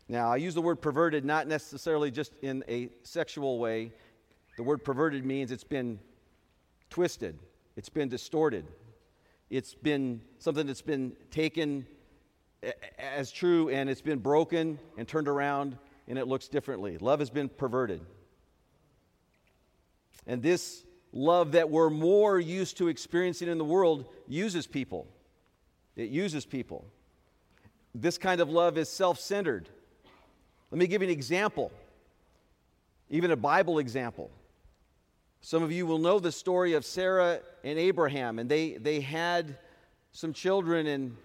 Now, 0.08 0.32
I 0.32 0.36
use 0.36 0.54
the 0.54 0.62
word 0.62 0.82
perverted 0.82 1.24
not 1.26 1.48
necessarily 1.48 2.12
just 2.12 2.36
in 2.42 2.64
a 2.68 2.90
sexual 3.04 3.60
way. 3.60 3.92
The 4.58 4.64
word 4.64 4.84
perverted 4.84 5.26
means 5.26 5.52
it's 5.52 5.64
been 5.64 6.00
twisted, 6.90 7.40
it's 7.76 7.90
been 7.90 8.10
distorted, 8.10 8.66
it's 9.50 9.74
been 9.74 10.22
something 10.40 10.68
that's 10.68 10.82
been 10.82 11.16
taken 11.32 11.88
as 12.98 13.32
true 13.32 13.70
and 13.70 13.90
it's 13.90 14.02
been 14.02 14.20
broken 14.20 14.80
and 14.98 15.08
turned 15.08 15.28
around 15.28 15.78
and 16.08 16.18
it 16.18 16.28
looks 16.28 16.48
differently. 16.48 16.98
Love 16.98 17.20
has 17.20 17.30
been 17.30 17.50
perverted. 17.50 18.02
And 20.28 20.42
this 20.42 20.84
love 21.12 21.54
that 21.54 21.70
we're 21.70 21.90
more 21.90 22.40
used 22.40 22.78
to 22.78 22.88
experiencing 22.88 23.48
in 23.48 23.58
the 23.58 23.66
world 23.66 24.06
uses 24.28 24.68
people. 24.68 25.08
It 25.96 26.10
uses 26.10 26.46
people. 26.46 26.86
This 27.94 28.18
kind 28.18 28.42
of 28.42 28.50
love 28.50 28.78
is 28.78 28.90
self 28.90 29.20
centered. 29.20 29.70
Let 30.74 30.80
me 30.80 30.88
give 30.88 31.04
you 31.04 31.10
an 31.10 31.14
example, 31.14 31.72
even 33.12 33.30
a 33.30 33.36
Bible 33.36 33.78
example. 33.78 34.32
Some 35.40 35.62
of 35.62 35.72
you 35.72 35.86
will 35.86 36.00
know 36.00 36.18
the 36.18 36.32
story 36.32 36.74
of 36.74 36.84
Sarah 36.84 37.42
and 37.64 37.78
Abraham, 37.78 38.40
and 38.40 38.50
they, 38.50 38.78
they 38.78 39.00
had 39.00 39.60
some 40.14 40.34
children, 40.34 40.88
and 40.88 41.16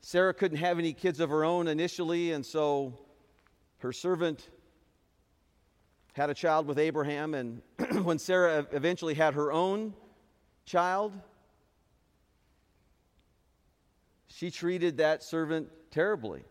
Sarah 0.00 0.32
couldn't 0.32 0.56
have 0.56 0.78
any 0.78 0.94
kids 0.94 1.20
of 1.20 1.28
her 1.28 1.44
own 1.44 1.68
initially, 1.68 2.32
and 2.32 2.46
so 2.46 2.94
her 3.80 3.92
servant 3.92 4.48
had 6.14 6.30
a 6.30 6.34
child 6.34 6.66
with 6.66 6.78
Abraham, 6.78 7.34
and 7.34 7.60
when 8.02 8.18
Sarah 8.18 8.66
eventually 8.72 9.12
had 9.12 9.34
her 9.34 9.52
own 9.52 9.92
child, 10.64 11.12
she 14.28 14.50
treated 14.50 14.96
that 14.96 15.22
servant 15.22 15.68
terribly. 15.90 16.44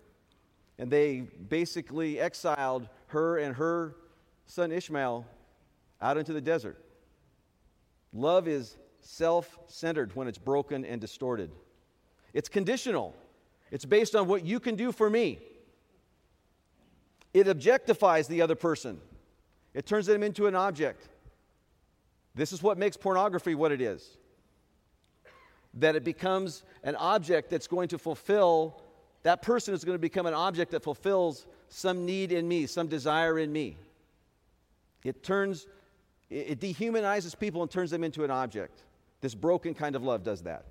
And 0.80 0.90
they 0.90 1.20
basically 1.20 2.20
exiled 2.20 2.88
her 3.08 3.38
and 3.38 3.56
her 3.58 3.96
son 4.46 4.72
Ishmael 4.72 5.28
out 6.02 6.18
into 6.18 6.34
the 6.34 6.42
desert. 6.42 6.84
Love 8.14 8.48
is 8.48 8.78
self 9.02 9.60
centered 9.68 10.16
when 10.16 10.28
it's 10.28 10.38
broken 10.38 10.84
and 10.86 11.00
distorted, 11.00 11.52
it's 12.34 12.50
conditional, 12.50 13.16
it's 13.72 13.86
based 13.86 14.16
on 14.16 14.28
what 14.28 14.44
you 14.46 14.60
can 14.60 14.76
do 14.76 14.92
for 14.92 15.10
me. 15.10 15.40
It 17.34 17.46
objectifies 17.46 18.28
the 18.28 18.42
other 18.42 18.56
person. 18.56 19.00
It 19.74 19.86
turns 19.86 20.08
them 20.08 20.24
into 20.24 20.48
an 20.48 20.56
object. 20.56 21.08
This 22.34 22.52
is 22.52 22.64
what 22.64 22.78
makes 22.78 22.98
pornography 22.98 23.54
what 23.54 23.72
it 23.72 23.82
is. 23.82 24.18
That 25.76 25.96
it 25.96 26.04
becomes 26.04 26.64
an 26.84 26.96
object 26.96 27.52
that's 27.52 27.68
going 27.68 27.90
to 27.90 28.00
fulfill, 28.00 28.82
that 29.24 29.42
person 29.42 29.74
is 29.74 29.84
going 29.84 29.96
to 29.96 30.02
become 30.02 30.26
an 30.26 30.34
object 30.34 30.72
that 30.72 30.84
fulfills 30.84 31.46
some 31.68 32.06
need 32.06 32.32
in 32.32 32.48
me, 32.48 32.66
some 32.66 32.88
desire 32.88 33.38
in 33.38 33.52
me. 33.52 33.78
It 35.04 35.24
turns, 35.24 35.68
it 36.30 36.60
dehumanizes 36.60 37.38
people 37.38 37.62
and 37.62 37.70
turns 37.70 37.92
them 37.92 38.04
into 38.04 38.24
an 38.24 38.32
object. 38.32 38.84
This 39.22 39.36
broken 39.36 39.74
kind 39.74 39.96
of 39.96 40.04
love 40.04 40.24
does 40.24 40.44
that. 40.44 40.66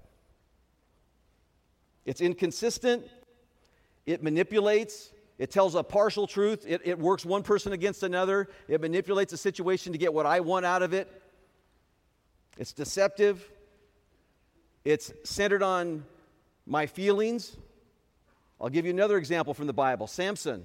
It's 2.05 2.21
inconsistent, 2.21 3.07
it 4.07 4.23
manipulates, 4.23 5.13
it 5.39 5.53
tells 5.53 5.77
a 5.77 5.85
partial 5.85 6.27
truth. 6.27 6.65
It, 6.67 6.83
it 6.85 6.99
works 6.99 7.25
one 7.25 7.43
person 7.45 7.73
against 7.73 8.03
another. 8.03 8.49
It 8.67 8.81
manipulates 8.81 9.33
a 9.33 9.37
situation 9.37 9.93
to 9.93 9.99
get 9.99 10.13
what 10.13 10.27
I 10.27 10.41
want 10.41 10.67
out 10.67 10.83
of 10.83 10.93
it. 10.93 11.09
It's 12.59 12.73
deceptive. 12.73 13.49
It's 14.85 15.13
centered 15.23 15.63
on 15.63 16.05
my 16.67 16.87
feelings. 16.87 17.57
I'll 18.61 18.69
give 18.69 18.85
you 18.85 18.91
another 18.91 19.17
example 19.17 19.55
from 19.55 19.67
the 19.67 19.73
Bible 19.73 20.07
Samson. 20.07 20.65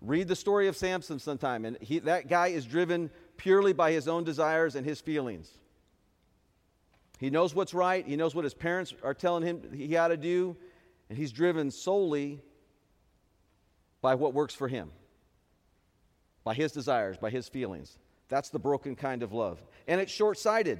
Read 0.00 0.28
the 0.28 0.36
story 0.36 0.68
of 0.68 0.76
Samson 0.76 1.18
sometime, 1.18 1.64
and 1.64 1.76
he, 1.80 1.98
that 2.00 2.28
guy 2.28 2.48
is 2.48 2.64
driven 2.64 3.10
purely 3.36 3.72
by 3.72 3.90
his 3.90 4.06
own 4.06 4.22
desires 4.22 4.76
and 4.76 4.86
his 4.86 5.00
feelings. 5.00 5.50
He 7.18 7.30
knows 7.30 7.52
what's 7.52 7.74
right, 7.74 8.06
he 8.06 8.14
knows 8.14 8.32
what 8.34 8.44
his 8.44 8.54
parents 8.54 8.94
are 9.02 9.14
telling 9.14 9.42
him 9.42 9.72
he 9.74 9.96
ought 9.96 10.08
to 10.08 10.16
do, 10.16 10.56
and 11.08 11.18
he's 11.18 11.32
driven 11.32 11.72
solely 11.72 12.40
by 14.00 14.14
what 14.14 14.34
works 14.34 14.54
for 14.54 14.68
him, 14.68 14.92
by 16.44 16.54
his 16.54 16.70
desires, 16.70 17.16
by 17.16 17.30
his 17.30 17.48
feelings. 17.48 17.98
That's 18.28 18.50
the 18.50 18.60
broken 18.60 18.94
kind 18.94 19.24
of 19.24 19.32
love. 19.32 19.60
And 19.88 20.00
it's 20.00 20.12
short 20.12 20.38
sighted. 20.38 20.78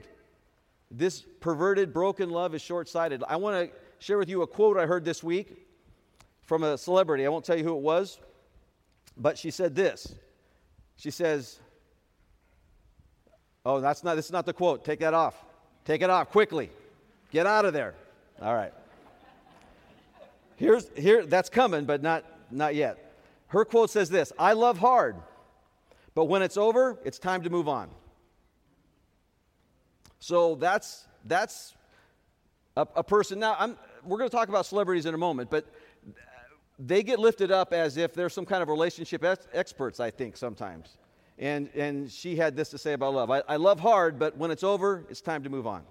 This 0.92 1.24
perverted, 1.40 1.92
broken 1.92 2.30
love 2.30 2.54
is 2.54 2.62
short 2.62 2.88
sighted. 2.88 3.24
I 3.28 3.36
want 3.36 3.68
to 3.68 3.76
share 3.98 4.18
with 4.18 4.28
you 4.28 4.42
a 4.42 4.46
quote 4.46 4.76
I 4.76 4.86
heard 4.86 5.04
this 5.04 5.24
week 5.24 5.67
from 6.48 6.64
a 6.64 6.78
celebrity. 6.78 7.26
I 7.26 7.28
won't 7.28 7.44
tell 7.44 7.58
you 7.58 7.62
who 7.62 7.76
it 7.76 7.82
was, 7.82 8.18
but 9.16 9.36
she 9.36 9.50
said 9.50 9.74
this. 9.74 10.14
She 10.96 11.10
says, 11.10 11.60
Oh, 13.66 13.80
that's 13.80 14.02
not, 14.02 14.14
this 14.16 14.24
is 14.24 14.32
not 14.32 14.46
the 14.46 14.54
quote. 14.54 14.82
Take 14.82 15.00
that 15.00 15.12
off. 15.12 15.34
Take 15.84 16.00
it 16.00 16.08
off 16.08 16.30
quickly. 16.30 16.70
Get 17.30 17.46
out 17.46 17.66
of 17.66 17.74
there. 17.74 17.94
All 18.40 18.54
right. 18.54 18.72
Here's, 20.56 20.88
here, 20.96 21.26
that's 21.26 21.50
coming, 21.50 21.84
but 21.84 22.02
not, 22.02 22.24
not 22.50 22.74
yet. 22.74 23.12
Her 23.48 23.66
quote 23.66 23.90
says 23.90 24.08
this 24.08 24.32
I 24.38 24.54
love 24.54 24.78
hard, 24.78 25.16
but 26.14 26.24
when 26.24 26.40
it's 26.40 26.56
over, 26.56 26.98
it's 27.04 27.18
time 27.18 27.42
to 27.42 27.50
move 27.50 27.68
on. 27.68 27.90
So 30.18 30.54
that's, 30.54 31.06
that's 31.26 31.74
a, 32.74 32.86
a 32.96 33.04
person. 33.04 33.38
Now, 33.38 33.54
I'm, 33.58 33.76
we're 34.02 34.18
going 34.18 34.30
to 34.30 34.36
talk 34.36 34.48
about 34.48 34.64
celebrities 34.64 35.04
in 35.04 35.12
a 35.12 35.18
moment, 35.18 35.50
but 35.50 35.66
they 36.78 37.02
get 37.02 37.18
lifted 37.18 37.50
up 37.50 37.73
as 37.73 37.97
if 37.97 38.14
they're 38.14 38.28
some 38.28 38.47
kind 38.47 38.62
of 38.62 38.68
relationship 38.68 39.25
ex- 39.25 39.49
experts, 39.52 40.00
I 40.00 40.11
think, 40.11 40.37
sometimes. 40.37 40.97
And, 41.38 41.68
and 41.75 42.11
she 42.11 42.37
had 42.37 42.56
this 42.56 42.68
to 42.70 42.78
say 42.78 42.92
about 42.92 43.14
love 43.14 43.30
I, 43.30 43.42
I 43.49 43.56
love 43.56 43.80
hard, 43.80 44.18
but 44.18 44.37
when 44.37 44.50
it's 44.50 44.64
over, 44.64 45.04
it's 45.08 45.20
time 45.20 45.42
to 45.44 45.50
move 45.50 45.66
on. 45.66 45.82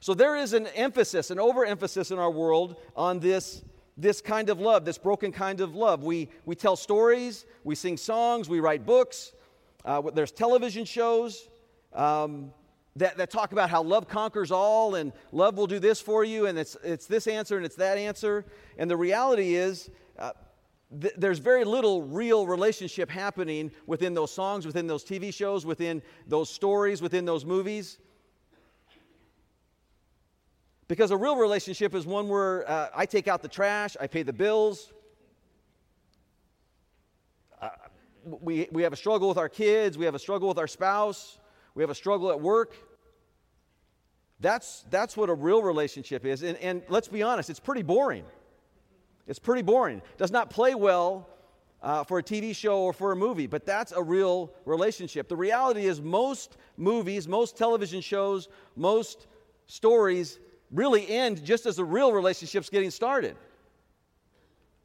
So 0.00 0.14
there 0.14 0.36
is 0.36 0.52
an 0.52 0.66
emphasis, 0.68 1.30
an 1.30 1.38
overemphasis 1.38 2.10
in 2.10 2.18
our 2.18 2.30
world 2.30 2.76
on 2.94 3.18
this 3.18 3.62
this 3.98 4.20
kind 4.20 4.50
of 4.50 4.60
love, 4.60 4.84
this 4.84 4.98
broken 4.98 5.32
kind 5.32 5.60
of 5.62 5.74
love. 5.74 6.02
We, 6.02 6.28
we 6.44 6.54
tell 6.54 6.76
stories, 6.76 7.46
we 7.64 7.74
sing 7.74 7.96
songs, 7.96 8.46
we 8.46 8.60
write 8.60 8.84
books, 8.84 9.32
uh, 9.86 10.02
there's 10.12 10.32
television 10.32 10.84
shows 10.84 11.48
um, 11.94 12.52
that, 12.96 13.18
that 13.18 13.30
talk 13.30 13.52
about 13.52 13.70
how 13.70 13.82
love 13.82 14.08
conquers 14.08 14.50
all 14.50 14.94
and 14.94 15.12
love 15.30 15.56
will 15.56 15.66
do 15.66 15.78
this 15.78 16.00
for 16.00 16.24
you, 16.24 16.46
and 16.46 16.58
it's, 16.58 16.76
it's 16.82 17.06
this 17.06 17.26
answer 17.26 17.56
and 17.56 17.64
it's 17.64 17.76
that 17.76 17.98
answer. 17.98 18.44
And 18.78 18.90
the 18.90 18.96
reality 18.96 19.54
is, 19.54 19.90
uh, 20.18 20.32
th- 21.00 21.14
there's 21.16 21.38
very 21.38 21.64
little 21.64 22.02
real 22.02 22.46
relationship 22.46 23.10
happening 23.10 23.70
within 23.86 24.14
those 24.14 24.32
songs, 24.32 24.66
within 24.66 24.86
those 24.86 25.04
TV 25.04 25.32
shows, 25.32 25.66
within 25.66 26.02
those 26.26 26.48
stories, 26.48 27.02
within 27.02 27.26
those 27.26 27.44
movies. 27.44 27.98
Because 30.88 31.10
a 31.10 31.16
real 31.16 31.36
relationship 31.36 31.94
is 31.94 32.06
one 32.06 32.28
where 32.28 32.68
uh, 32.70 32.88
I 32.94 33.04
take 33.04 33.28
out 33.28 33.42
the 33.42 33.48
trash, 33.48 33.96
I 34.00 34.06
pay 34.06 34.22
the 34.22 34.32
bills. 34.32 34.92
Uh, 37.60 37.68
we, 38.24 38.68
we 38.72 38.82
have 38.84 38.92
a 38.92 38.96
struggle 38.96 39.28
with 39.28 39.38
our 39.38 39.48
kids, 39.50 39.98
we 39.98 40.06
have 40.06 40.14
a 40.14 40.18
struggle 40.18 40.48
with 40.48 40.58
our 40.58 40.66
spouse, 40.66 41.38
we 41.76 41.82
have 41.82 41.90
a 41.90 41.94
struggle 41.94 42.30
at 42.30 42.40
work. 42.40 42.74
That's, 44.40 44.84
that's 44.90 45.16
what 45.16 45.28
a 45.28 45.34
real 45.34 45.62
relationship 45.62 46.24
is. 46.24 46.42
And, 46.42 46.56
and 46.58 46.82
let's 46.88 47.06
be 47.06 47.22
honest, 47.22 47.50
it's 47.50 47.60
pretty 47.60 47.82
boring. 47.82 48.24
It's 49.26 49.38
pretty 49.38 49.62
boring. 49.62 50.00
Does 50.16 50.32
not 50.32 50.48
play 50.48 50.74
well 50.74 51.28
uh, 51.82 52.02
for 52.04 52.18
a 52.18 52.22
TV 52.22 52.56
show 52.56 52.80
or 52.80 52.94
for 52.94 53.12
a 53.12 53.16
movie, 53.16 53.46
but 53.46 53.66
that's 53.66 53.92
a 53.92 54.02
real 54.02 54.52
relationship. 54.64 55.28
The 55.28 55.36
reality 55.36 55.84
is, 55.84 56.00
most 56.00 56.56
movies, 56.78 57.28
most 57.28 57.58
television 57.58 58.00
shows, 58.00 58.48
most 58.74 59.26
stories 59.66 60.38
really 60.70 61.08
end 61.08 61.44
just 61.44 61.66
as 61.66 61.78
a 61.78 61.84
real 61.84 62.10
relationship's 62.10 62.70
getting 62.70 62.90
started. 62.90 63.36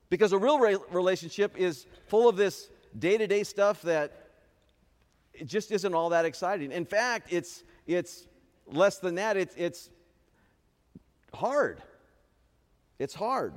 Because 0.09 0.33
a 0.33 0.37
real 0.37 0.59
re- 0.59 0.77
relationship 0.91 1.57
is 1.57 1.85
full 2.07 2.27
of 2.27 2.35
this 2.35 2.69
day 2.99 3.17
to 3.17 3.27
day 3.27 3.43
stuff 3.43 3.81
that 3.83 4.20
it 5.41 5.47
just 5.47 5.71
isn't 5.71 5.95
all 5.95 6.09
that 6.09 6.23
exciting. 6.25 6.71
In 6.71 6.85
fact, 6.85 7.33
it's, 7.33 7.63
it's 7.87 8.27
less 8.67 8.99
than 8.99 9.15
that, 9.15 9.37
it's, 9.37 9.55
it's 9.55 9.89
hard. 11.33 11.81
It's 12.99 13.15
hard. 13.15 13.55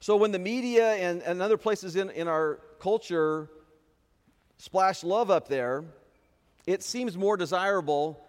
So 0.00 0.16
when 0.16 0.32
the 0.32 0.40
media 0.40 0.94
and, 0.94 1.22
and 1.22 1.40
other 1.40 1.56
places 1.56 1.94
in, 1.94 2.10
in 2.10 2.26
our 2.26 2.58
culture 2.80 3.48
splash 4.56 5.04
love 5.04 5.30
up 5.30 5.46
there, 5.46 5.84
it 6.66 6.82
seems 6.82 7.16
more 7.16 7.36
desirable 7.36 8.20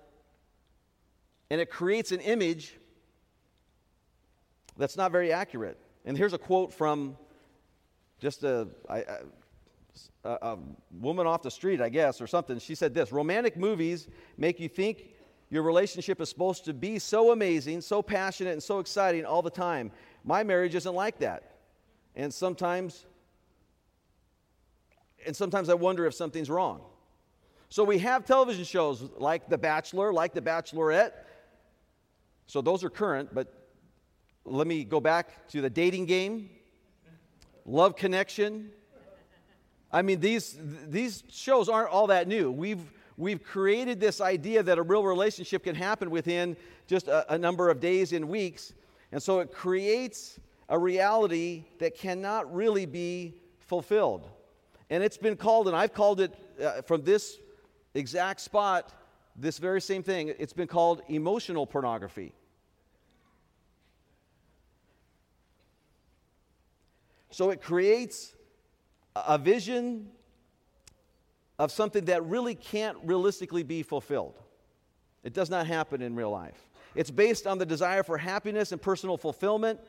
and 1.50 1.60
it 1.60 1.72
creates 1.72 2.12
an 2.12 2.20
image 2.20 2.78
that's 4.78 4.96
not 4.96 5.12
very 5.12 5.34
accurate. 5.34 5.80
And 6.06 6.16
here's 6.16 6.34
a 6.34 6.38
quote 6.38 6.72
from 6.72 7.18
just 8.20 8.44
a, 8.44 8.68
a, 10.24 10.30
a, 10.30 10.58
woman 11.00 11.28
off 11.28 11.42
the 11.42 11.52
street, 11.52 11.82
I 11.82 11.90
guess, 11.90 12.22
or 12.22 12.28
something. 12.28 12.60
She 12.60 12.76
said 12.76 12.94
this 12.94 13.12
Romantic 13.12 13.58
movies 13.58 14.08
make 14.38 14.60
you 14.60 14.70
think 14.70 15.10
your 15.50 15.64
relationship 15.64 16.22
is 16.22 16.30
supposed 16.30 16.66
to 16.66 16.74
be 16.74 17.00
so 17.00 17.32
amazing, 17.32 17.82
so 17.82 18.02
passionate, 18.02 18.54
and 18.54 18.62
so 18.62 18.80
exciting 18.80 19.26
all 19.26 19.42
the 19.42 19.50
time. 19.50 19.92
My 20.24 20.44
marriage 20.44 20.76
isn't 20.76 20.94
like 20.94 21.20
that. 21.20 21.56
And 22.16 22.34
sometimes, 22.34 23.06
and 25.26 25.36
sometimes 25.36 25.70
I 25.70 25.74
wonder 25.74 26.06
if 26.06 26.14
something's 26.14 26.50
wrong. 26.50 26.82
So 27.70 27.84
we 27.84 28.00
have 28.00 28.26
television 28.26 28.64
shows 28.64 29.08
like 29.18 29.50
The 29.50 29.58
Bachelor, 29.58 30.12
like 30.12 30.34
The 30.34 30.42
Bachelorette. 30.42 31.12
So 32.48 32.62
those 32.62 32.84
are 32.84 32.90
current, 32.90 33.34
but 33.34 33.54
let 34.44 34.66
me 34.68 34.84
go 34.84 35.00
back 35.00 35.48
to 35.50 35.62
the 35.62 35.70
dating 35.70 36.06
game, 36.06 36.50
Love 37.66 37.96
Connection. 37.96 38.72
I 39.92 40.02
mean, 40.02 40.20
these, 40.20 40.58
these 40.88 41.24
shows 41.30 41.68
aren't 41.68 41.90
all 41.90 42.08
that 42.08 42.28
new. 42.28 42.52
We've, 42.52 42.92
we've 43.18 43.44
created 43.44 44.00
this 44.00 44.22
idea 44.22 44.62
that 44.64 44.78
a 44.78 44.84
real 44.84 45.04
relationship 45.04 45.64
can 45.64 45.76
happen 45.76 46.12
within 46.12 46.56
just 46.88 47.08
a, 47.08 47.34
a 47.34 47.38
number 47.38 47.70
of 47.70 47.80
days 47.80 48.14
and 48.14 48.30
weeks. 48.30 48.74
And 49.12 49.22
so 49.22 49.40
it 49.40 49.52
creates 49.52 50.40
a 50.70 50.78
reality 50.78 51.66
that 51.80 51.98
cannot 51.98 52.54
really 52.54 52.86
be 52.86 53.34
fulfilled. 53.60 54.30
And 54.92 55.04
it's 55.04 55.18
been 55.18 55.36
called, 55.36 55.68
and 55.68 55.76
I've 55.76 55.94
called 55.94 56.22
it 56.22 56.34
uh, 56.64 56.82
from 56.84 57.04
this 57.04 57.40
exact 57.96 58.42
spot, 58.42 58.94
this 59.36 59.58
very 59.58 59.82
same 59.82 60.04
thing, 60.04 60.34
it's 60.38 60.54
been 60.54 60.68
called 60.68 61.02
emotional 61.08 61.66
pornography. 61.66 62.34
So 67.32 67.52
it 67.52 67.62
creates 67.62 68.34
a 69.28 69.38
vision 69.38 70.10
of 71.58 71.72
something 71.72 72.06
that 72.06 72.24
really 72.26 72.56
can't 72.56 72.98
realistically 73.04 73.64
be 73.64 73.84
fulfilled. 73.84 74.40
It 75.24 75.34
does 75.34 75.50
not 75.50 75.68
happen 75.68 76.02
in 76.02 76.16
real 76.16 76.32
life. 76.32 76.70
It's 76.96 77.12
based 77.12 77.46
on 77.46 77.58
the 77.58 77.66
desire 77.66 78.04
for 78.04 78.18
happiness 78.18 78.72
and 78.72 78.82
personal 78.82 79.18
fulfillment 79.18 79.80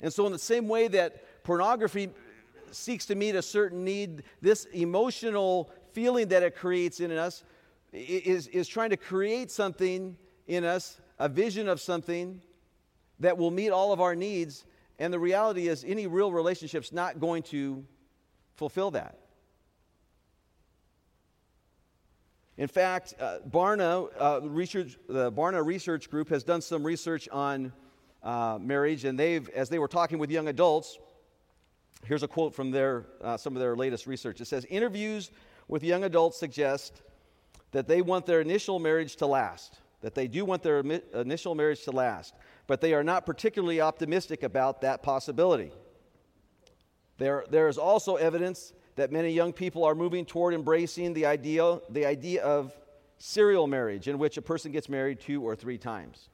and 0.00 0.12
so, 0.12 0.26
in 0.26 0.32
the 0.32 0.38
same 0.38 0.68
way 0.68 0.88
that 0.88 1.42
pornography 1.44 2.10
seeks 2.70 3.06
to 3.06 3.14
meet 3.14 3.34
a 3.34 3.42
certain 3.42 3.84
need, 3.84 4.24
this 4.42 4.66
emotional 4.66 5.70
feeling 5.92 6.28
that 6.28 6.42
it 6.42 6.56
creates 6.56 7.00
in 7.00 7.10
us 7.12 7.44
is, 7.92 8.48
is 8.48 8.68
trying 8.68 8.90
to 8.90 8.96
create 8.96 9.50
something 9.50 10.16
in 10.46 10.64
us, 10.64 11.00
a 11.18 11.28
vision 11.28 11.68
of 11.68 11.80
something 11.80 12.42
that 13.20 13.38
will 13.38 13.50
meet 13.50 13.70
all 13.70 13.92
of 13.92 14.00
our 14.00 14.14
needs. 14.14 14.64
And 14.98 15.12
the 15.12 15.18
reality 15.18 15.68
is, 15.68 15.84
any 15.84 16.06
real 16.06 16.32
relationship's 16.32 16.92
not 16.92 17.20
going 17.20 17.42
to 17.44 17.84
fulfill 18.54 18.90
that. 18.92 19.18
In 22.56 22.68
fact, 22.68 23.14
uh, 23.20 23.38
Barna, 23.50 24.08
uh, 24.18 24.40
research, 24.48 24.96
the 25.08 25.30
Barna 25.30 25.64
Research 25.64 26.10
Group 26.10 26.30
has 26.30 26.42
done 26.42 26.62
some 26.62 26.82
research 26.82 27.28
on 27.28 27.72
uh, 28.22 28.58
marriage, 28.60 29.04
and 29.04 29.18
they've, 29.18 29.46
as 29.50 29.68
they 29.68 29.78
were 29.78 29.88
talking 29.88 30.18
with 30.18 30.30
young 30.30 30.48
adults, 30.48 30.98
here's 32.04 32.22
a 32.22 32.28
quote 32.28 32.54
from 32.54 32.70
their, 32.70 33.04
uh, 33.22 33.36
some 33.36 33.54
of 33.54 33.60
their 33.60 33.76
latest 33.76 34.06
research. 34.06 34.40
It 34.40 34.46
says, 34.46 34.64
Interviews 34.70 35.30
with 35.68 35.84
young 35.84 36.04
adults 36.04 36.38
suggest 36.38 37.02
that 37.72 37.86
they 37.86 38.00
want 38.00 38.24
their 38.24 38.40
initial 38.40 38.78
marriage 38.78 39.16
to 39.16 39.26
last, 39.26 39.78
that 40.02 40.14
they 40.14 40.28
do 40.28 40.44
want 40.44 40.62
their 40.62 40.80
initial 41.14 41.54
marriage 41.54 41.82
to 41.84 41.90
last, 41.90 42.34
but 42.66 42.80
they 42.80 42.94
are 42.94 43.04
not 43.04 43.26
particularly 43.26 43.80
optimistic 43.80 44.42
about 44.42 44.80
that 44.82 45.02
possibility. 45.02 45.72
There, 47.18 47.44
there 47.50 47.68
is 47.68 47.78
also 47.78 48.16
evidence 48.16 48.72
that 48.96 49.12
many 49.12 49.30
young 49.30 49.52
people 49.52 49.84
are 49.84 49.94
moving 49.94 50.24
toward 50.24 50.54
embracing 50.54 51.14
the 51.14 51.26
idea, 51.26 51.80
the 51.90 52.06
idea 52.06 52.42
of 52.42 52.76
serial 53.18 53.66
marriage, 53.66 54.08
in 54.08 54.18
which 54.18 54.36
a 54.36 54.42
person 54.42 54.72
gets 54.72 54.88
married 54.88 55.20
two 55.20 55.42
or 55.42 55.56
three 55.56 55.78
times. 55.78 56.28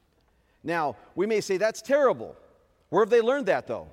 Now, 0.63 0.95
we 1.15 1.25
may 1.25 1.41
say 1.41 1.57
that's 1.57 1.81
terrible. 1.81 2.35
Where 2.89 3.01
have 3.01 3.09
they 3.09 3.21
learned 3.21 3.47
that, 3.47 3.67
though? 3.67 3.89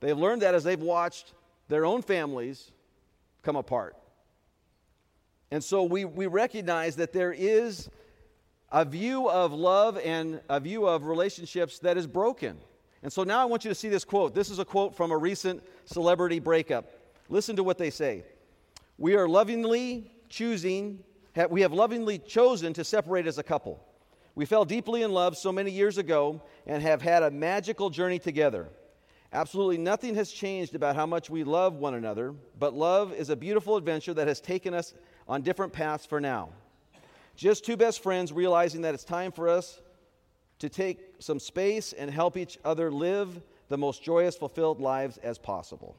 They've 0.00 0.18
learned 0.18 0.42
that 0.42 0.54
as 0.54 0.64
they've 0.64 0.80
watched 0.80 1.34
their 1.68 1.84
own 1.84 2.02
families 2.02 2.70
come 3.42 3.56
apart. 3.56 3.96
And 5.50 5.62
so 5.62 5.84
we, 5.84 6.04
we 6.04 6.26
recognize 6.26 6.96
that 6.96 7.12
there 7.12 7.32
is 7.32 7.88
a 8.70 8.84
view 8.84 9.28
of 9.28 9.52
love 9.52 9.98
and 9.98 10.40
a 10.48 10.60
view 10.60 10.86
of 10.86 11.06
relationships 11.06 11.78
that 11.80 11.96
is 11.96 12.06
broken. 12.06 12.58
And 13.02 13.12
so 13.12 13.22
now 13.22 13.40
I 13.40 13.44
want 13.44 13.64
you 13.64 13.70
to 13.70 13.74
see 13.74 13.88
this 13.88 14.04
quote. 14.04 14.34
This 14.34 14.50
is 14.50 14.58
a 14.58 14.64
quote 14.64 14.94
from 14.94 15.10
a 15.10 15.16
recent 15.16 15.62
celebrity 15.84 16.38
breakup. 16.40 16.86
Listen 17.28 17.56
to 17.56 17.64
what 17.64 17.78
they 17.78 17.90
say. 17.90 18.24
We 18.98 19.14
are 19.14 19.28
lovingly 19.28 20.10
choosing, 20.28 21.02
we 21.50 21.60
have 21.60 21.72
lovingly 21.72 22.18
chosen 22.18 22.72
to 22.74 22.84
separate 22.84 23.26
as 23.26 23.38
a 23.38 23.42
couple. 23.42 23.82
We 24.34 24.44
fell 24.44 24.64
deeply 24.64 25.02
in 25.02 25.12
love 25.12 25.36
so 25.36 25.52
many 25.52 25.70
years 25.70 25.98
ago 25.98 26.42
and 26.66 26.82
have 26.82 27.00
had 27.00 27.22
a 27.22 27.30
magical 27.30 27.90
journey 27.90 28.18
together. 28.18 28.68
Absolutely 29.32 29.78
nothing 29.78 30.14
has 30.14 30.30
changed 30.30 30.74
about 30.74 30.96
how 30.96 31.06
much 31.06 31.28
we 31.28 31.44
love 31.44 31.74
one 31.74 31.94
another, 31.94 32.34
but 32.58 32.74
love 32.74 33.12
is 33.12 33.30
a 33.30 33.36
beautiful 33.36 33.76
adventure 33.76 34.14
that 34.14 34.26
has 34.26 34.40
taken 34.40 34.74
us 34.74 34.94
on 35.28 35.42
different 35.42 35.72
paths 35.72 36.06
for 36.06 36.20
now. 36.20 36.50
Just 37.38 37.64
two 37.64 37.76
best 37.76 38.02
friends 38.02 38.32
realizing 38.32 38.82
that 38.82 38.94
it's 38.94 39.04
time 39.04 39.30
for 39.30 39.48
us 39.48 39.80
to 40.58 40.68
take 40.68 40.98
some 41.20 41.38
space 41.38 41.92
and 41.92 42.10
help 42.10 42.36
each 42.36 42.58
other 42.64 42.90
live 42.90 43.40
the 43.68 43.78
most 43.78 44.02
joyous, 44.02 44.36
fulfilled 44.36 44.80
lives 44.80 45.18
as 45.18 45.38
possible. 45.38 45.96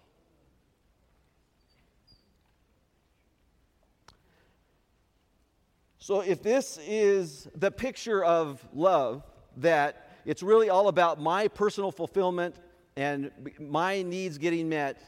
So, 5.99 6.19
if 6.19 6.43
this 6.43 6.77
is 6.85 7.47
the 7.55 7.71
picture 7.71 8.21
of 8.21 8.61
love, 8.73 9.23
that 9.57 10.09
it's 10.25 10.43
really 10.43 10.69
all 10.69 10.89
about 10.89 11.21
my 11.21 11.47
personal 11.47 11.93
fulfillment 11.93 12.57
and 12.97 13.31
my 13.57 14.01
needs 14.01 14.37
getting 14.37 14.67
met, 14.67 15.01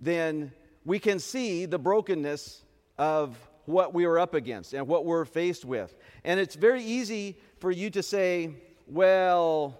then 0.00 0.50
we 0.86 0.98
can 0.98 1.18
see 1.18 1.66
the 1.66 1.78
brokenness 1.78 2.62
of 2.96 3.36
what 3.68 3.92
we 3.92 4.06
are 4.06 4.18
up 4.18 4.32
against 4.32 4.72
and 4.72 4.88
what 4.88 5.04
we're 5.04 5.26
faced 5.26 5.64
with. 5.64 5.94
And 6.24 6.40
it's 6.40 6.54
very 6.54 6.82
easy 6.82 7.36
for 7.58 7.70
you 7.70 7.90
to 7.90 8.02
say, 8.02 8.54
well, 8.86 9.78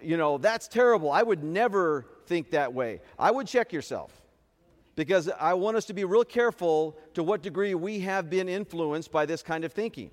you 0.00 0.16
know, 0.16 0.38
that's 0.38 0.68
terrible. 0.68 1.10
I 1.10 1.22
would 1.22 1.42
never 1.42 2.06
think 2.26 2.50
that 2.50 2.72
way. 2.72 3.00
I 3.18 3.32
would 3.32 3.48
check 3.48 3.72
yourself 3.72 4.22
because 4.94 5.28
I 5.28 5.54
want 5.54 5.76
us 5.76 5.84
to 5.86 5.94
be 5.94 6.04
real 6.04 6.24
careful 6.24 6.96
to 7.14 7.24
what 7.24 7.42
degree 7.42 7.74
we 7.74 7.98
have 8.00 8.30
been 8.30 8.48
influenced 8.48 9.10
by 9.10 9.26
this 9.26 9.42
kind 9.42 9.64
of 9.64 9.72
thinking. 9.72 10.12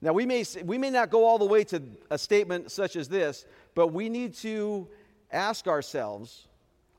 Now, 0.00 0.14
we 0.14 0.24
may, 0.24 0.44
we 0.64 0.78
may 0.78 0.90
not 0.90 1.10
go 1.10 1.26
all 1.26 1.38
the 1.38 1.44
way 1.44 1.62
to 1.64 1.82
a 2.08 2.16
statement 2.16 2.70
such 2.70 2.96
as 2.96 3.08
this, 3.08 3.44
but 3.74 3.88
we 3.88 4.08
need 4.08 4.32
to 4.36 4.88
ask 5.30 5.66
ourselves 5.66 6.46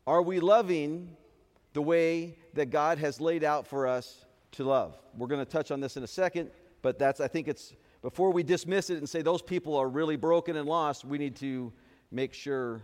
are 0.05 0.21
we 0.21 0.39
loving 0.39 1.15
the 1.73 1.81
way 1.81 2.37
that 2.53 2.67
God 2.67 2.99
has 2.99 3.19
laid 3.19 3.43
out 3.43 3.65
for 3.65 3.87
us 3.87 4.25
to 4.51 4.63
love? 4.63 4.97
We're 5.17 5.27
going 5.27 5.43
to 5.43 5.51
touch 5.51 5.71
on 5.71 5.79
this 5.79 5.97
in 5.97 6.03
a 6.03 6.07
second, 6.07 6.51
but 6.81 6.99
that's, 6.99 7.19
I 7.19 7.27
think 7.27 7.47
it's, 7.47 7.73
before 8.01 8.31
we 8.31 8.43
dismiss 8.43 8.89
it 8.89 8.97
and 8.97 9.07
say 9.07 9.21
those 9.21 9.41
people 9.41 9.75
are 9.75 9.89
really 9.89 10.15
broken 10.15 10.55
and 10.55 10.67
lost, 10.67 11.05
we 11.05 11.17
need 11.17 11.35
to 11.37 11.73
make 12.11 12.33
sure 12.33 12.81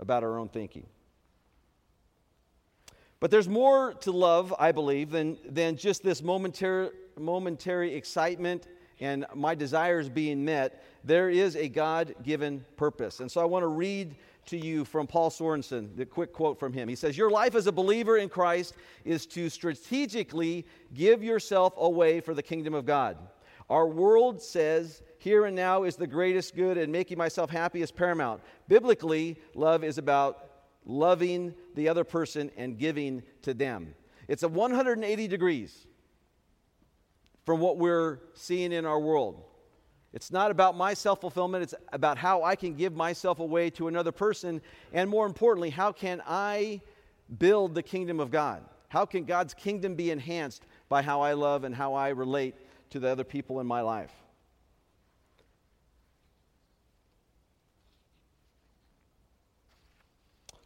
about 0.00 0.22
our 0.22 0.38
own 0.38 0.48
thinking. 0.48 0.86
But 3.20 3.30
there's 3.30 3.48
more 3.48 3.94
to 3.94 4.12
love, 4.12 4.54
I 4.58 4.72
believe, 4.72 5.10
than, 5.10 5.38
than 5.44 5.76
just 5.76 6.02
this 6.02 6.22
momentary, 6.22 6.90
momentary 7.18 7.94
excitement 7.94 8.68
and 9.00 9.26
my 9.34 9.54
desires 9.54 10.08
being 10.08 10.44
met, 10.44 10.84
there 11.04 11.30
is 11.30 11.56
a 11.56 11.68
God 11.68 12.14
given 12.22 12.64
purpose. 12.76 13.20
And 13.20 13.30
so 13.30 13.40
I 13.40 13.44
want 13.44 13.62
to 13.62 13.68
read 13.68 14.16
to 14.48 14.56
you 14.58 14.84
from 14.84 15.06
Paul 15.06 15.30
Sorensen, 15.30 15.96
the 15.96 16.04
quick 16.04 16.32
quote 16.32 16.58
from 16.58 16.72
him. 16.72 16.88
He 16.88 16.96
says, 16.96 17.16
Your 17.16 17.30
life 17.30 17.54
as 17.54 17.66
a 17.66 17.72
believer 17.72 18.18
in 18.18 18.28
Christ 18.28 18.74
is 19.04 19.26
to 19.26 19.48
strategically 19.48 20.66
give 20.94 21.22
yourself 21.22 21.74
away 21.76 22.20
for 22.20 22.34
the 22.34 22.42
kingdom 22.42 22.74
of 22.74 22.84
God. 22.84 23.16
Our 23.70 23.86
world 23.86 24.40
says 24.40 25.02
here 25.18 25.44
and 25.44 25.54
now 25.54 25.82
is 25.82 25.96
the 25.96 26.06
greatest 26.06 26.56
good 26.56 26.78
and 26.78 26.90
making 26.90 27.18
myself 27.18 27.50
happy 27.50 27.82
is 27.82 27.90
paramount. 27.90 28.40
Biblically, 28.66 29.36
love 29.54 29.84
is 29.84 29.98
about 29.98 30.48
loving 30.86 31.54
the 31.74 31.88
other 31.88 32.04
person 32.04 32.50
and 32.56 32.78
giving 32.78 33.22
to 33.42 33.52
them. 33.52 33.94
It's 34.26 34.42
a 34.42 34.48
180 34.48 35.28
degrees 35.28 35.86
from 37.44 37.60
what 37.60 37.78
we're 37.78 38.20
seeing 38.34 38.72
in 38.72 38.86
our 38.86 38.98
world. 38.98 39.42
It's 40.18 40.32
not 40.32 40.50
about 40.50 40.76
my 40.76 40.94
self 40.94 41.20
fulfillment, 41.20 41.62
it's 41.62 41.74
about 41.92 42.18
how 42.18 42.42
I 42.42 42.56
can 42.56 42.74
give 42.74 42.92
myself 42.92 43.38
away 43.38 43.70
to 43.70 43.86
another 43.86 44.10
person. 44.10 44.60
And 44.92 45.08
more 45.08 45.24
importantly, 45.26 45.70
how 45.70 45.92
can 45.92 46.20
I 46.26 46.80
build 47.38 47.72
the 47.72 47.84
kingdom 47.84 48.18
of 48.18 48.32
God? 48.32 48.64
How 48.88 49.06
can 49.06 49.22
God's 49.22 49.54
kingdom 49.54 49.94
be 49.94 50.10
enhanced 50.10 50.64
by 50.88 51.02
how 51.02 51.20
I 51.20 51.34
love 51.34 51.62
and 51.62 51.72
how 51.72 51.94
I 51.94 52.08
relate 52.08 52.56
to 52.90 52.98
the 52.98 53.08
other 53.08 53.22
people 53.22 53.60
in 53.60 53.66
my 53.68 53.80
life? 53.80 54.10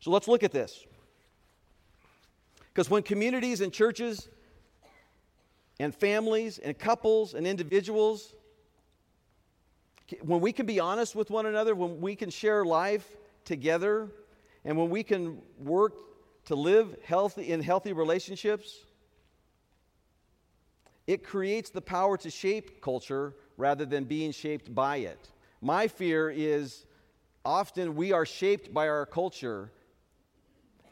So 0.00 0.10
let's 0.12 0.28
look 0.28 0.42
at 0.42 0.52
this. 0.52 0.82
Because 2.72 2.88
when 2.88 3.02
communities 3.02 3.60
and 3.60 3.70
churches 3.70 4.30
and 5.78 5.94
families 5.94 6.56
and 6.56 6.78
couples 6.78 7.34
and 7.34 7.46
individuals 7.46 8.32
when 10.22 10.40
we 10.40 10.52
can 10.52 10.66
be 10.66 10.80
honest 10.80 11.14
with 11.14 11.30
one 11.30 11.46
another, 11.46 11.74
when 11.74 12.00
we 12.00 12.16
can 12.16 12.30
share 12.30 12.64
life 12.64 13.06
together, 13.44 14.08
and 14.64 14.76
when 14.76 14.90
we 14.90 15.02
can 15.02 15.40
work 15.58 15.94
to 16.46 16.54
live 16.54 16.96
healthy 17.04 17.50
in 17.50 17.62
healthy 17.62 17.92
relationships, 17.92 18.80
it 21.06 21.24
creates 21.24 21.70
the 21.70 21.80
power 21.80 22.16
to 22.18 22.30
shape 22.30 22.80
culture 22.80 23.34
rather 23.56 23.84
than 23.84 24.04
being 24.04 24.32
shaped 24.32 24.74
by 24.74 24.98
it. 24.98 25.28
My 25.60 25.88
fear 25.88 26.30
is 26.30 26.86
often 27.44 27.96
we 27.96 28.12
are 28.12 28.26
shaped 28.26 28.72
by 28.72 28.88
our 28.88 29.06
culture. 29.06 29.70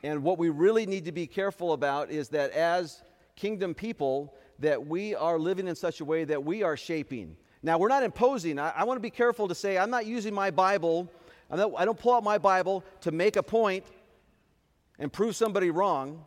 And 0.03 0.23
what 0.23 0.39
we 0.39 0.49
really 0.49 0.87
need 0.87 1.05
to 1.05 1.13
be 1.13 1.27
careful 1.27 1.73
about 1.73 2.11
is 2.11 2.29
that 2.31 2.51
as 2.53 3.03
kingdom 3.37 3.75
people, 3.75 4.35
that 4.59 4.87
we 4.87 5.15
are 5.15 5.39
living 5.39 5.69
in 5.69 5.75
such 5.75 6.01
a 6.01 6.05
way 6.05 6.25
that 6.25 6.45
we 6.45 6.63
are 6.63 6.77
shaping 6.77 7.37
now, 7.63 7.79
we're 7.79 7.89
not 7.89 8.03
imposing. 8.03 8.59
I, 8.59 8.71
I 8.71 8.85
want 8.85 8.97
to 8.97 9.03
be 9.03 9.11
careful 9.11 9.49
to 9.49 9.55
say 9.55 9.77
I'm 9.77 9.91
not 9.91 10.07
using 10.07 10.35
my 10.35 10.51
Bible, 10.51 11.11
not, 11.51 11.73
I 11.77 11.85
don't 11.85 11.99
pull 11.99 12.15
out 12.15 12.25
my 12.25 12.39
Bible 12.39 12.85
to 13.03 13.13
make 13.13 13.37
a 13.37 13.43
point 13.43 13.85
and 14.99 15.13
prove 15.13 15.37
somebody 15.37 15.71
wrong. 15.71 16.25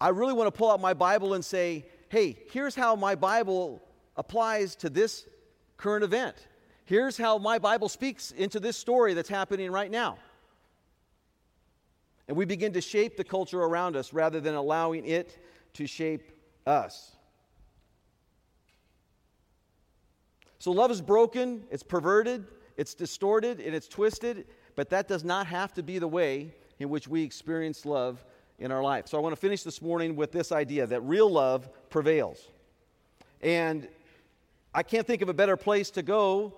I 0.00 0.08
really 0.08 0.32
want 0.32 0.52
to 0.52 0.56
pull 0.56 0.70
out 0.70 0.80
my 0.80 0.94
Bible 0.94 1.34
and 1.34 1.44
say, 1.44 1.86
hey, 2.08 2.36
here's 2.50 2.74
how 2.74 2.96
my 2.96 3.14
Bible 3.14 3.82
applies 4.16 4.74
to 4.76 4.90
this 4.90 5.26
current 5.76 6.02
event. 6.04 6.36
Here's 6.84 7.16
how 7.16 7.38
my 7.38 7.58
Bible 7.58 7.88
speaks 7.88 8.32
into 8.32 8.58
this 8.58 8.76
story 8.76 9.14
that's 9.14 9.28
happening 9.28 9.70
right 9.70 9.90
now. 9.90 10.18
And 12.26 12.36
we 12.36 12.44
begin 12.44 12.72
to 12.72 12.80
shape 12.80 13.16
the 13.16 13.24
culture 13.24 13.60
around 13.60 13.96
us 13.96 14.12
rather 14.12 14.40
than 14.40 14.54
allowing 14.54 15.06
it 15.06 15.38
to 15.74 15.86
shape 15.86 16.32
us. 16.66 17.12
So 20.62 20.70
love 20.70 20.92
is 20.92 21.00
broken, 21.00 21.64
it's 21.72 21.82
perverted, 21.82 22.46
it's 22.76 22.94
distorted, 22.94 23.58
and 23.58 23.74
it's 23.74 23.88
twisted, 23.88 24.46
but 24.76 24.90
that 24.90 25.08
does 25.08 25.24
not 25.24 25.48
have 25.48 25.72
to 25.72 25.82
be 25.82 25.98
the 25.98 26.06
way 26.06 26.54
in 26.78 26.88
which 26.88 27.08
we 27.08 27.24
experience 27.24 27.84
love 27.84 28.24
in 28.60 28.70
our 28.70 28.80
life. 28.80 29.08
So 29.08 29.18
I 29.18 29.20
want 29.20 29.32
to 29.32 29.40
finish 29.40 29.64
this 29.64 29.82
morning 29.82 30.14
with 30.14 30.30
this 30.30 30.52
idea 30.52 30.86
that 30.86 31.00
real 31.00 31.28
love 31.28 31.68
prevails. 31.90 32.46
And 33.40 33.88
I 34.72 34.84
can't 34.84 35.04
think 35.04 35.20
of 35.20 35.28
a 35.28 35.34
better 35.34 35.56
place 35.56 35.90
to 35.90 36.02
go 36.02 36.54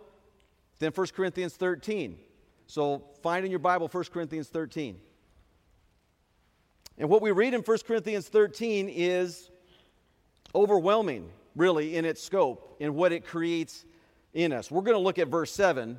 than 0.80 0.92
1 0.92 1.06
Corinthians 1.16 1.54
13. 1.54 2.18
So 2.66 3.04
find 3.22 3.46
in 3.46 3.50
your 3.50 3.58
Bible 3.58 3.88
1 3.88 4.04
Corinthians 4.12 4.48
13. 4.48 4.98
And 6.98 7.08
what 7.08 7.22
we 7.22 7.30
read 7.30 7.54
in 7.54 7.62
1 7.62 7.78
Corinthians 7.86 8.28
13 8.28 8.90
is 8.90 9.48
overwhelming, 10.54 11.30
really, 11.56 11.96
in 11.96 12.04
its 12.04 12.22
scope, 12.22 12.76
in 12.80 12.96
what 12.96 13.10
it 13.10 13.24
creates 13.24 13.86
in 14.34 14.52
us. 14.52 14.70
We're 14.70 14.82
going 14.82 14.96
to 14.96 15.02
look 15.02 15.18
at 15.18 15.28
verse 15.28 15.52
7, 15.52 15.98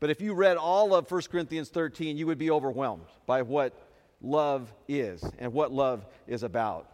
but 0.00 0.10
if 0.10 0.20
you 0.20 0.34
read 0.34 0.56
all 0.56 0.94
of 0.94 1.10
1 1.10 1.22
Corinthians 1.30 1.68
13, 1.70 2.16
you 2.16 2.26
would 2.26 2.38
be 2.38 2.50
overwhelmed 2.50 3.06
by 3.24 3.42
what 3.42 3.72
love 4.20 4.72
is 4.88 5.24
and 5.38 5.52
what 5.52 5.72
love 5.72 6.04
is 6.26 6.42
about. 6.42 6.90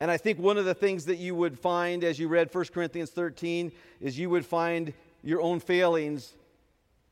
And 0.00 0.10
I 0.10 0.16
think 0.16 0.38
one 0.38 0.58
of 0.58 0.64
the 0.64 0.74
things 0.74 1.06
that 1.06 1.16
you 1.16 1.34
would 1.34 1.58
find 1.58 2.04
as 2.04 2.18
you 2.18 2.28
read 2.28 2.52
1 2.52 2.64
Corinthians 2.74 3.10
13 3.10 3.72
is 4.00 4.18
you 4.18 4.28
would 4.28 4.44
find 4.44 4.92
your 5.22 5.40
own 5.40 5.60
failings 5.60 6.34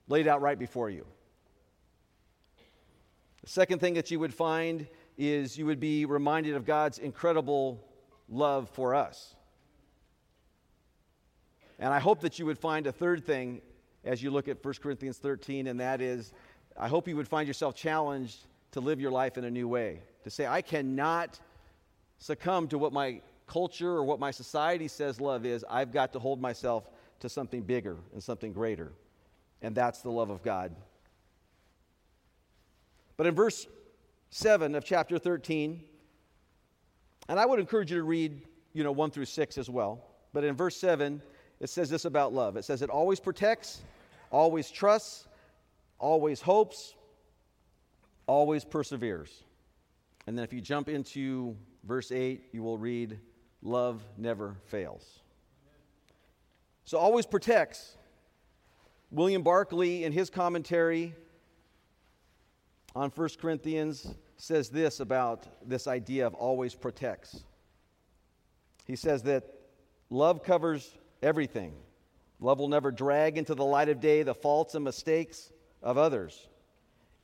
laid 0.08 0.26
out 0.26 0.42
right 0.42 0.58
before 0.58 0.90
you. 0.90 1.06
The 3.42 3.48
second 3.48 3.78
thing 3.78 3.94
that 3.94 4.10
you 4.10 4.20
would 4.20 4.34
find 4.34 4.86
is 5.16 5.56
you 5.56 5.66
would 5.66 5.80
be 5.80 6.04
reminded 6.04 6.54
of 6.54 6.64
God's 6.64 6.98
incredible 6.98 7.82
love 8.28 8.68
for 8.70 8.94
us. 8.94 9.34
And 11.78 11.92
I 11.92 11.98
hope 11.98 12.20
that 12.20 12.38
you 12.38 12.46
would 12.46 12.58
find 12.58 12.86
a 12.86 12.92
third 12.92 13.24
thing 13.24 13.60
as 14.04 14.22
you 14.22 14.30
look 14.30 14.48
at 14.48 14.64
1 14.64 14.74
Corinthians 14.82 15.18
13, 15.18 15.68
and 15.68 15.80
that 15.80 16.00
is 16.00 16.32
I 16.76 16.88
hope 16.88 17.06
you 17.06 17.16
would 17.16 17.28
find 17.28 17.46
yourself 17.46 17.74
challenged 17.74 18.46
to 18.72 18.80
live 18.80 19.00
your 19.00 19.10
life 19.10 19.36
in 19.36 19.44
a 19.44 19.50
new 19.50 19.68
way. 19.68 20.00
To 20.24 20.30
say, 20.30 20.46
I 20.46 20.62
cannot 20.62 21.38
succumb 22.18 22.68
to 22.68 22.78
what 22.78 22.92
my 22.92 23.20
culture 23.46 23.90
or 23.90 24.04
what 24.04 24.18
my 24.18 24.30
society 24.30 24.88
says 24.88 25.20
love 25.20 25.44
is. 25.44 25.64
I've 25.68 25.92
got 25.92 26.12
to 26.14 26.18
hold 26.18 26.40
myself 26.40 26.88
to 27.20 27.28
something 27.28 27.62
bigger 27.62 27.96
and 28.12 28.22
something 28.22 28.52
greater. 28.52 28.92
And 29.60 29.74
that's 29.74 30.00
the 30.00 30.10
love 30.10 30.30
of 30.30 30.42
God. 30.42 30.74
But 33.16 33.26
in 33.26 33.34
verse 33.34 33.66
7 34.30 34.74
of 34.74 34.84
chapter 34.84 35.18
13, 35.18 35.82
and 37.28 37.38
I 37.38 37.46
would 37.46 37.60
encourage 37.60 37.92
you 37.92 37.98
to 37.98 38.04
read, 38.04 38.40
you 38.72 38.82
know, 38.82 38.92
1 38.92 39.10
through 39.10 39.26
6 39.26 39.58
as 39.58 39.68
well. 39.68 40.04
But 40.32 40.44
in 40.44 40.56
verse 40.56 40.76
7, 40.76 41.20
it 41.62 41.70
says 41.70 41.88
this 41.88 42.04
about 42.04 42.34
love 42.34 42.56
it 42.56 42.64
says 42.64 42.82
it 42.82 42.90
always 42.90 43.20
protects, 43.20 43.80
always 44.30 44.70
trusts, 44.70 45.28
always 45.98 46.42
hopes, 46.42 46.94
always 48.26 48.64
perseveres. 48.64 49.44
And 50.26 50.36
then 50.36 50.44
if 50.44 50.52
you 50.52 50.60
jump 50.60 50.88
into 50.88 51.56
verse 51.84 52.12
8, 52.12 52.48
you 52.52 52.62
will 52.62 52.78
read, 52.78 53.18
Love 53.62 54.02
never 54.18 54.56
fails. 54.66 55.20
So 56.84 56.98
always 56.98 57.26
protects. 57.26 57.96
William 59.12 59.42
Barclay, 59.42 60.02
in 60.02 60.12
his 60.12 60.30
commentary 60.30 61.14
on 62.96 63.10
1 63.10 63.28
Corinthians, 63.40 64.14
says 64.36 64.68
this 64.68 64.98
about 64.98 65.46
this 65.68 65.86
idea 65.86 66.26
of 66.26 66.34
always 66.34 66.74
protects. 66.74 67.44
He 68.86 68.96
says 68.96 69.22
that 69.24 69.44
love 70.10 70.42
covers 70.42 70.96
everything. 71.22 71.74
Love 72.40 72.58
will 72.58 72.68
never 72.68 72.90
drag 72.90 73.38
into 73.38 73.54
the 73.54 73.64
light 73.64 73.88
of 73.88 74.00
day 74.00 74.22
the 74.22 74.34
faults 74.34 74.74
and 74.74 74.84
mistakes 74.84 75.52
of 75.82 75.96
others. 75.96 76.48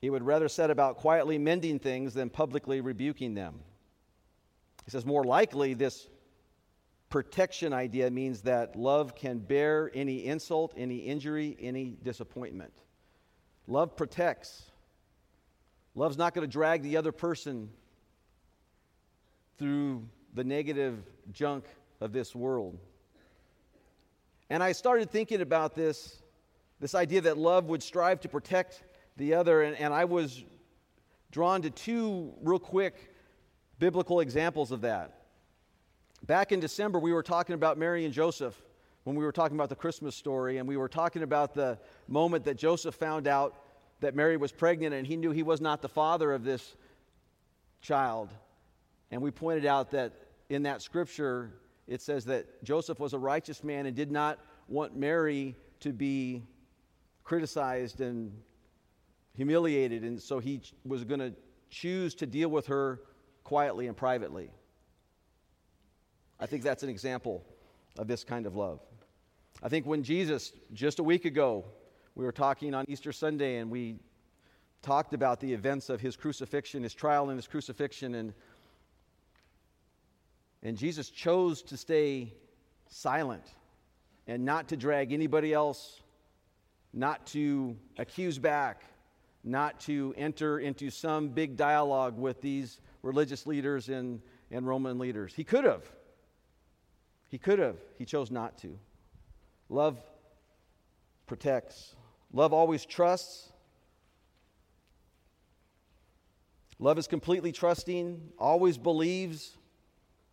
He 0.00 0.10
would 0.10 0.22
rather 0.22 0.48
set 0.48 0.70
about 0.70 0.96
quietly 0.96 1.38
mending 1.38 1.78
things 1.78 2.14
than 2.14 2.30
publicly 2.30 2.80
rebuking 2.80 3.34
them. 3.34 3.60
He 4.84 4.90
says, 4.90 5.04
more 5.04 5.24
likely, 5.24 5.74
this 5.74 6.08
protection 7.10 7.72
idea 7.72 8.10
means 8.10 8.42
that 8.42 8.76
love 8.76 9.14
can 9.14 9.38
bear 9.38 9.90
any 9.94 10.24
insult, 10.24 10.72
any 10.76 10.98
injury, 10.98 11.56
any 11.60 11.96
disappointment. 12.02 12.72
Love 13.66 13.96
protects. 13.96 14.70
Love's 15.94 16.16
not 16.16 16.32
going 16.32 16.46
to 16.46 16.52
drag 16.52 16.82
the 16.82 16.96
other 16.96 17.12
person 17.12 17.70
through 19.58 20.06
the 20.34 20.44
negative 20.44 21.02
junk 21.32 21.64
of 22.00 22.12
this 22.12 22.34
world. 22.34 22.78
And 24.50 24.62
I 24.62 24.72
started 24.72 25.10
thinking 25.10 25.40
about 25.40 25.74
this, 25.74 26.22
this 26.80 26.94
idea 26.94 27.20
that 27.22 27.36
love 27.36 27.66
would 27.66 27.82
strive 27.82 28.20
to 28.20 28.28
protect 28.28 28.82
the 29.16 29.34
other, 29.34 29.62
and, 29.62 29.76
and 29.76 29.92
I 29.92 30.04
was 30.04 30.44
drawn 31.30 31.62
to 31.62 31.70
two 31.70 32.32
real 32.42 32.58
quick 32.58 33.14
biblical 33.78 34.20
examples 34.20 34.72
of 34.72 34.80
that. 34.82 35.22
Back 36.26 36.52
in 36.52 36.60
December, 36.60 36.98
we 36.98 37.12
were 37.12 37.22
talking 37.22 37.54
about 37.54 37.78
Mary 37.78 38.04
and 38.04 38.14
Joseph 38.14 38.60
when 39.04 39.16
we 39.16 39.24
were 39.24 39.32
talking 39.32 39.56
about 39.56 39.68
the 39.68 39.76
Christmas 39.76 40.16
story, 40.16 40.58
and 40.58 40.68
we 40.68 40.76
were 40.76 40.88
talking 40.88 41.22
about 41.22 41.54
the 41.54 41.78
moment 42.08 42.44
that 42.44 42.56
Joseph 42.56 42.94
found 42.94 43.26
out 43.26 43.54
that 44.00 44.14
Mary 44.14 44.36
was 44.36 44.52
pregnant 44.52 44.94
and 44.94 45.06
he 45.06 45.16
knew 45.16 45.30
he 45.30 45.42
was 45.42 45.60
not 45.60 45.82
the 45.82 45.88
father 45.88 46.32
of 46.32 46.44
this 46.44 46.76
child. 47.80 48.32
And 49.10 49.22
we 49.22 49.30
pointed 49.30 49.66
out 49.66 49.90
that 49.92 50.12
in 50.48 50.64
that 50.64 50.82
scripture, 50.82 51.52
it 51.88 52.02
says 52.02 52.26
that 52.26 52.62
Joseph 52.62 53.00
was 53.00 53.14
a 53.14 53.18
righteous 53.18 53.64
man 53.64 53.86
and 53.86 53.96
did 53.96 54.12
not 54.12 54.38
want 54.68 54.94
Mary 54.94 55.56
to 55.80 55.92
be 55.92 56.42
criticized 57.24 58.00
and 58.00 58.32
humiliated, 59.34 60.02
and 60.02 60.20
so 60.20 60.38
he 60.38 60.60
was 60.84 61.04
going 61.04 61.20
to 61.20 61.32
choose 61.70 62.14
to 62.16 62.26
deal 62.26 62.48
with 62.48 62.66
her 62.66 63.00
quietly 63.44 63.86
and 63.86 63.96
privately. 63.96 64.50
I 66.38 66.46
think 66.46 66.62
that's 66.62 66.82
an 66.82 66.88
example 66.88 67.44
of 67.98 68.06
this 68.06 68.22
kind 68.22 68.46
of 68.46 68.54
love. 68.54 68.80
I 69.62 69.68
think 69.68 69.86
when 69.86 70.02
Jesus, 70.02 70.52
just 70.72 70.98
a 70.98 71.02
week 71.02 71.24
ago, 71.24 71.64
we 72.14 72.24
were 72.24 72.32
talking 72.32 72.74
on 72.74 72.84
Easter 72.88 73.12
Sunday 73.12 73.56
and 73.56 73.70
we 73.70 73.98
talked 74.82 75.14
about 75.14 75.40
the 75.40 75.52
events 75.52 75.88
of 75.88 76.00
his 76.00 76.16
crucifixion, 76.16 76.82
his 76.82 76.94
trial 76.94 77.30
and 77.30 77.38
his 77.38 77.48
crucifixion, 77.48 78.14
and, 78.14 78.34
and 80.62 80.76
Jesus 80.76 81.10
chose 81.10 81.62
to 81.62 81.76
stay 81.76 82.32
silent 82.88 83.44
and 84.26 84.44
not 84.44 84.68
to 84.68 84.76
drag 84.76 85.12
anybody 85.12 85.52
else, 85.52 86.00
not 86.92 87.26
to 87.28 87.76
accuse 87.96 88.38
back, 88.38 88.82
not 89.44 89.80
to 89.80 90.14
enter 90.16 90.58
into 90.58 90.90
some 90.90 91.28
big 91.28 91.56
dialogue 91.56 92.18
with 92.18 92.40
these 92.40 92.80
religious 93.02 93.46
leaders 93.46 93.88
and, 93.88 94.20
and 94.50 94.66
Roman 94.66 94.98
leaders. 94.98 95.32
He 95.34 95.44
could 95.44 95.64
have. 95.64 95.84
He 97.28 97.38
could 97.38 97.58
have. 97.58 97.76
He 97.96 98.04
chose 98.04 98.30
not 98.30 98.58
to. 98.58 98.78
Love 99.68 100.00
protects, 101.26 101.94
love 102.32 102.52
always 102.52 102.84
trusts. 102.84 103.52
Love 106.80 106.96
is 106.96 107.08
completely 107.08 107.50
trusting, 107.50 108.20
always 108.38 108.78
believes 108.78 109.57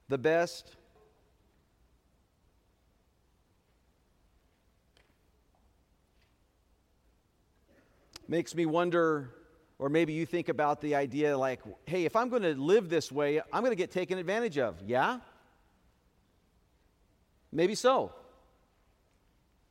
the 0.07 0.17
best. 0.17 0.75
Makes 8.27 8.55
me 8.55 8.65
wonder, 8.65 9.29
or 9.77 9.89
maybe 9.89 10.13
you 10.13 10.25
think 10.25 10.49
about 10.49 10.81
the 10.81 10.95
idea 10.95 11.37
like, 11.37 11.61
hey, 11.85 12.05
if 12.05 12.15
I'm 12.15 12.29
going 12.29 12.41
to 12.41 12.55
live 12.55 12.89
this 12.89 13.11
way, 13.11 13.39
I'm 13.53 13.61
going 13.61 13.71
to 13.71 13.75
get 13.75 13.91
taken 13.91 14.17
advantage 14.17 14.57
of. 14.57 14.81
Yeah? 14.85 15.19
Maybe 17.51 17.75
so. 17.75 18.13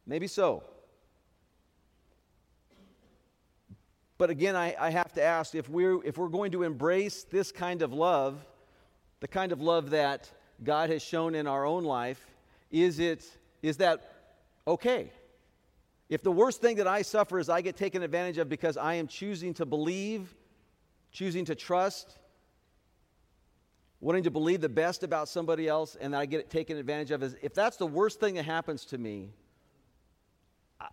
Maybe 0.07 0.29
so. 0.29 0.62
But 4.18 4.31
again, 4.31 4.55
I, 4.55 4.77
I 4.79 4.90
have 4.90 5.12
to 5.14 5.23
ask 5.23 5.55
if 5.57 5.68
we're, 5.68 6.03
if 6.05 6.16
we're 6.16 6.29
going 6.29 6.53
to 6.53 6.62
embrace 6.62 7.25
this 7.25 7.51
kind 7.51 7.83
of 7.83 7.92
love, 7.92 8.47
the 9.20 9.29
kind 9.29 9.53
of 9.53 9.61
love 9.61 9.90
that 9.90 10.31
God 10.62 10.90
has 10.90 11.03
shown 11.03 11.35
in 11.35 11.46
our 11.46 11.64
own 11.64 11.85
life, 11.85 12.24
is, 12.70 12.98
it, 12.98 13.24
is 13.62 13.79
that 13.79 14.12
okay? 14.66 15.11
If 16.09 16.22
the 16.22 16.33
worst 16.33 16.61
thing 16.61 16.77
that 16.77 16.87
I 16.87 17.03
suffer 17.03 17.38
is 17.38 17.48
I 17.48 17.61
get 17.61 17.77
taken 17.77 18.03
advantage 18.03 18.38
of 18.38 18.48
because 18.48 18.77
I 18.77 18.94
am 18.94 19.07
choosing 19.07 19.55
to 19.55 19.66
believe, 19.66 20.35
choosing 21.12 21.44
to 21.46 21.55
trust, 21.55 22.18
wanting 24.00 24.24
to 24.24 24.31
believe 24.31 24.61
the 24.61 24.68
best 24.68 25.03
about 25.03 25.29
somebody 25.29 25.66
else, 25.66 25.96
and 25.98 26.12
that 26.12 26.20
I 26.20 26.27
get 26.27 26.50
taken 26.50 26.77
advantage 26.77 27.11
of, 27.11 27.22
is 27.22 27.37
if 27.42 27.55
that's 27.55 27.79
the 27.79 27.87
worst 27.87 28.20
thing 28.20 28.35
that 28.35 28.44
happens 28.44 28.85
to 28.87 28.98
me, 28.98 29.31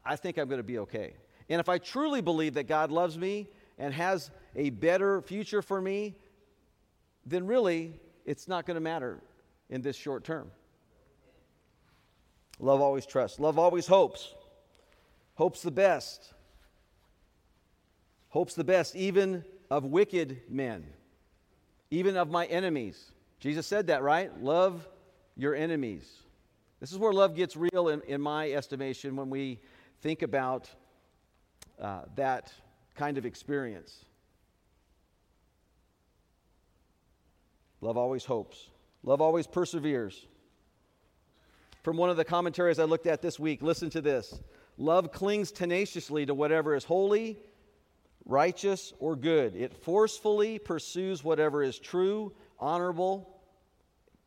I 0.06 0.16
think 0.16 0.38
I'm 0.38 0.48
going 0.48 0.60
to 0.60 0.64
be 0.64 0.80
okay. 0.80 1.16
And 1.50 1.60
if 1.60 1.68
I 1.68 1.78
truly 1.78 2.22
believe 2.22 2.54
that 2.54 2.68
God 2.68 2.92
loves 2.92 3.18
me 3.18 3.50
and 3.78 3.94
has 3.94 4.32
a 4.56 4.70
better 4.70 5.22
future 5.22 5.62
for 5.62 5.82
me, 5.82 6.16
then 7.26 7.46
really 7.46 8.00
it's 8.26 8.48
not 8.48 8.66
going 8.66 8.76
to 8.76 8.82
matter 8.82 9.20
in 9.70 9.82
this 9.82 9.96
short 9.96 10.24
term. 10.24 10.52
Love 12.60 12.82
always 12.82 13.06
trusts. 13.06 13.40
Love 13.40 13.58
always 13.58 13.88
hopes. 13.88 14.34
Hopes 15.36 15.62
the 15.62 15.72
best. 15.72 16.34
Hopes 18.30 18.54
the 18.54 18.64
best, 18.64 18.96
even 18.96 19.44
of 19.70 19.86
wicked 19.86 20.42
men, 20.50 20.86
even 21.90 22.16
of 22.16 22.30
my 22.30 22.46
enemies. 22.46 23.12
Jesus 23.40 23.66
said 23.68 23.88
that, 23.88 24.04
right? 24.04 24.32
Love 24.42 24.88
your 25.36 25.56
enemies. 25.56 26.10
This 26.80 26.92
is 26.92 26.98
where 26.98 27.12
love 27.12 27.36
gets 27.36 27.58
real, 27.58 27.90
in, 27.90 28.02
in 28.08 28.22
my 28.22 28.52
estimation, 28.52 29.16
when 29.16 29.30
we 29.30 29.60
think 30.02 30.22
about 30.22 30.70
uh, 31.80 32.04
that 32.16 32.54
kind 32.96 33.18
of 33.18 33.26
experience. 33.26 34.06
Love 37.82 37.98
always 37.98 38.26
hopes, 38.26 38.70
love 39.04 39.22
always 39.22 39.48
perseveres. 39.48 40.28
From 41.84 41.98
one 41.98 42.12
of 42.12 42.18
the 42.18 42.24
commentaries 42.24 42.78
I 42.78 42.84
looked 42.84 43.08
at 43.08 43.24
this 43.24 43.40
week, 43.40 43.64
listen 43.64 43.90
to 43.90 44.02
this. 44.02 44.40
Love 44.78 45.12
clings 45.12 45.52
tenaciously 45.52 46.28
to 46.28 46.34
whatever 46.36 46.76
is 46.76 46.84
holy, 46.84 47.40
righteous, 48.26 48.94
or 49.00 49.16
good. 49.16 49.56
It 49.56 49.74
forcefully 49.84 50.60
pursues 50.60 51.24
whatever 51.24 51.64
is 51.64 51.80
true, 51.80 52.34
honorable, 52.60 53.42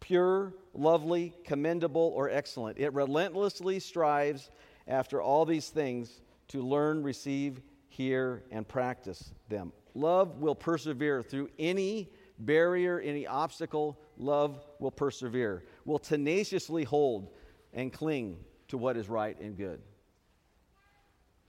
pure, 0.01 0.53
lovely, 0.75 1.33
commendable, 1.45 2.13
or 2.15 2.29
excellent. 2.29 2.79
It 2.79 2.93
relentlessly 2.93 3.79
strives 3.79 4.51
after 4.89 5.23
all 5.23 5.45
these 5.45 5.69
things 5.69 6.21
to 6.49 6.61
learn, 6.61 7.05
receive, 7.05 7.63
hear, 7.89 8.43
and 8.51 8.67
practice 8.67 9.33
them. 9.49 9.73
Love 9.95 10.41
will 10.41 10.57
persevere 10.57 11.23
through 11.23 11.49
any 11.59 12.11
barrier, 12.39 13.01
any 13.01 13.27
obstacle. 13.27 13.99
Love 14.17 14.65
will 14.79 14.91
persevere, 14.91 15.65
will 15.85 15.99
tenaciously 15.99 16.85
hold 16.85 17.29
and 17.73 17.93
cling 17.93 18.37
to 18.69 18.79
what 18.79 18.97
is 18.97 19.09
right 19.09 19.39
and 19.41 19.57
good. 19.57 19.81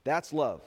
That's 0.04 0.32
love. 0.32 0.62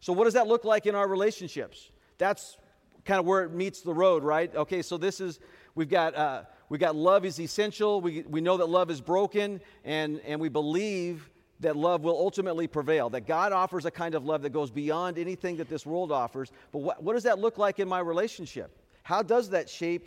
So, 0.00 0.12
what 0.12 0.24
does 0.24 0.34
that 0.34 0.46
look 0.46 0.64
like 0.64 0.86
in 0.86 0.94
our 0.94 1.06
relationships? 1.06 1.90
That's 2.18 2.56
kind 3.04 3.18
of 3.18 3.26
where 3.26 3.42
it 3.42 3.52
meets 3.52 3.80
the 3.80 3.94
road, 3.94 4.24
right? 4.24 4.54
Okay, 4.54 4.82
so 4.82 4.96
this 4.96 5.20
is, 5.20 5.40
we've 5.74 5.88
got, 5.88 6.14
uh, 6.14 6.42
we 6.68 6.78
got 6.78 6.94
love 6.94 7.24
is 7.24 7.40
essential. 7.40 8.00
We, 8.00 8.22
we 8.22 8.40
know 8.40 8.56
that 8.58 8.68
love 8.68 8.90
is 8.90 9.00
broken, 9.00 9.60
and, 9.84 10.20
and 10.20 10.40
we 10.40 10.48
believe 10.48 11.30
that 11.60 11.76
love 11.76 12.02
will 12.02 12.16
ultimately 12.16 12.66
prevail, 12.66 13.10
that 13.10 13.26
God 13.26 13.52
offers 13.52 13.84
a 13.84 13.90
kind 13.90 14.14
of 14.14 14.24
love 14.24 14.42
that 14.42 14.50
goes 14.50 14.70
beyond 14.70 15.18
anything 15.18 15.56
that 15.56 15.68
this 15.68 15.84
world 15.84 16.10
offers. 16.10 16.50
But 16.72 17.02
what 17.02 17.12
does 17.12 17.24
that 17.24 17.38
look 17.38 17.58
like 17.58 17.78
in 17.78 17.88
my 17.88 18.00
relationship? 18.00 18.70
How 19.10 19.24
does 19.24 19.50
that 19.50 19.68
shape 19.68 20.06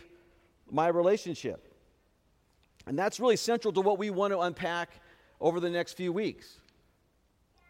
my 0.72 0.88
relationship? 0.88 1.76
And 2.88 2.98
that's 2.98 3.20
really 3.20 3.36
central 3.36 3.74
to 3.74 3.82
what 3.82 3.98
we 3.98 4.10
want 4.10 4.32
to 4.32 4.39
unpack 4.39 4.92
over 5.42 5.60
the 5.60 5.70
next 5.70 5.98
few 5.98 6.13
weeks. 6.13 6.60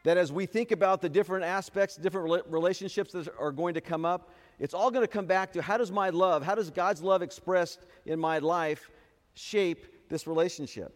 That 0.03 0.15
as 0.15 0.31
we 0.31 0.45
think 0.45 0.69
about 0.69 1.01
the 1.01 1.09
different 1.09 1.43
aspects, 1.43 1.95
different 1.95 2.45
relationships 2.47 3.13
that 3.13 3.29
are 3.39 3.51
going 3.51 3.73
to 3.73 3.81
come 3.81 4.05
up, 4.05 4.29
it's 4.59 4.75
all 4.75 4.91
going 4.91 5.01
to 5.01 5.07
come 5.07 5.25
back 5.25 5.51
to 5.53 5.63
how 5.63 5.75
does 5.75 5.91
my 5.91 6.11
love, 6.11 6.43
how 6.43 6.53
does 6.53 6.69
God's 6.69 7.01
love 7.01 7.23
expressed 7.23 7.79
in 8.05 8.19
my 8.19 8.37
life 8.37 8.91
shape 9.33 9.87
this 10.09 10.27
relationship? 10.27 10.95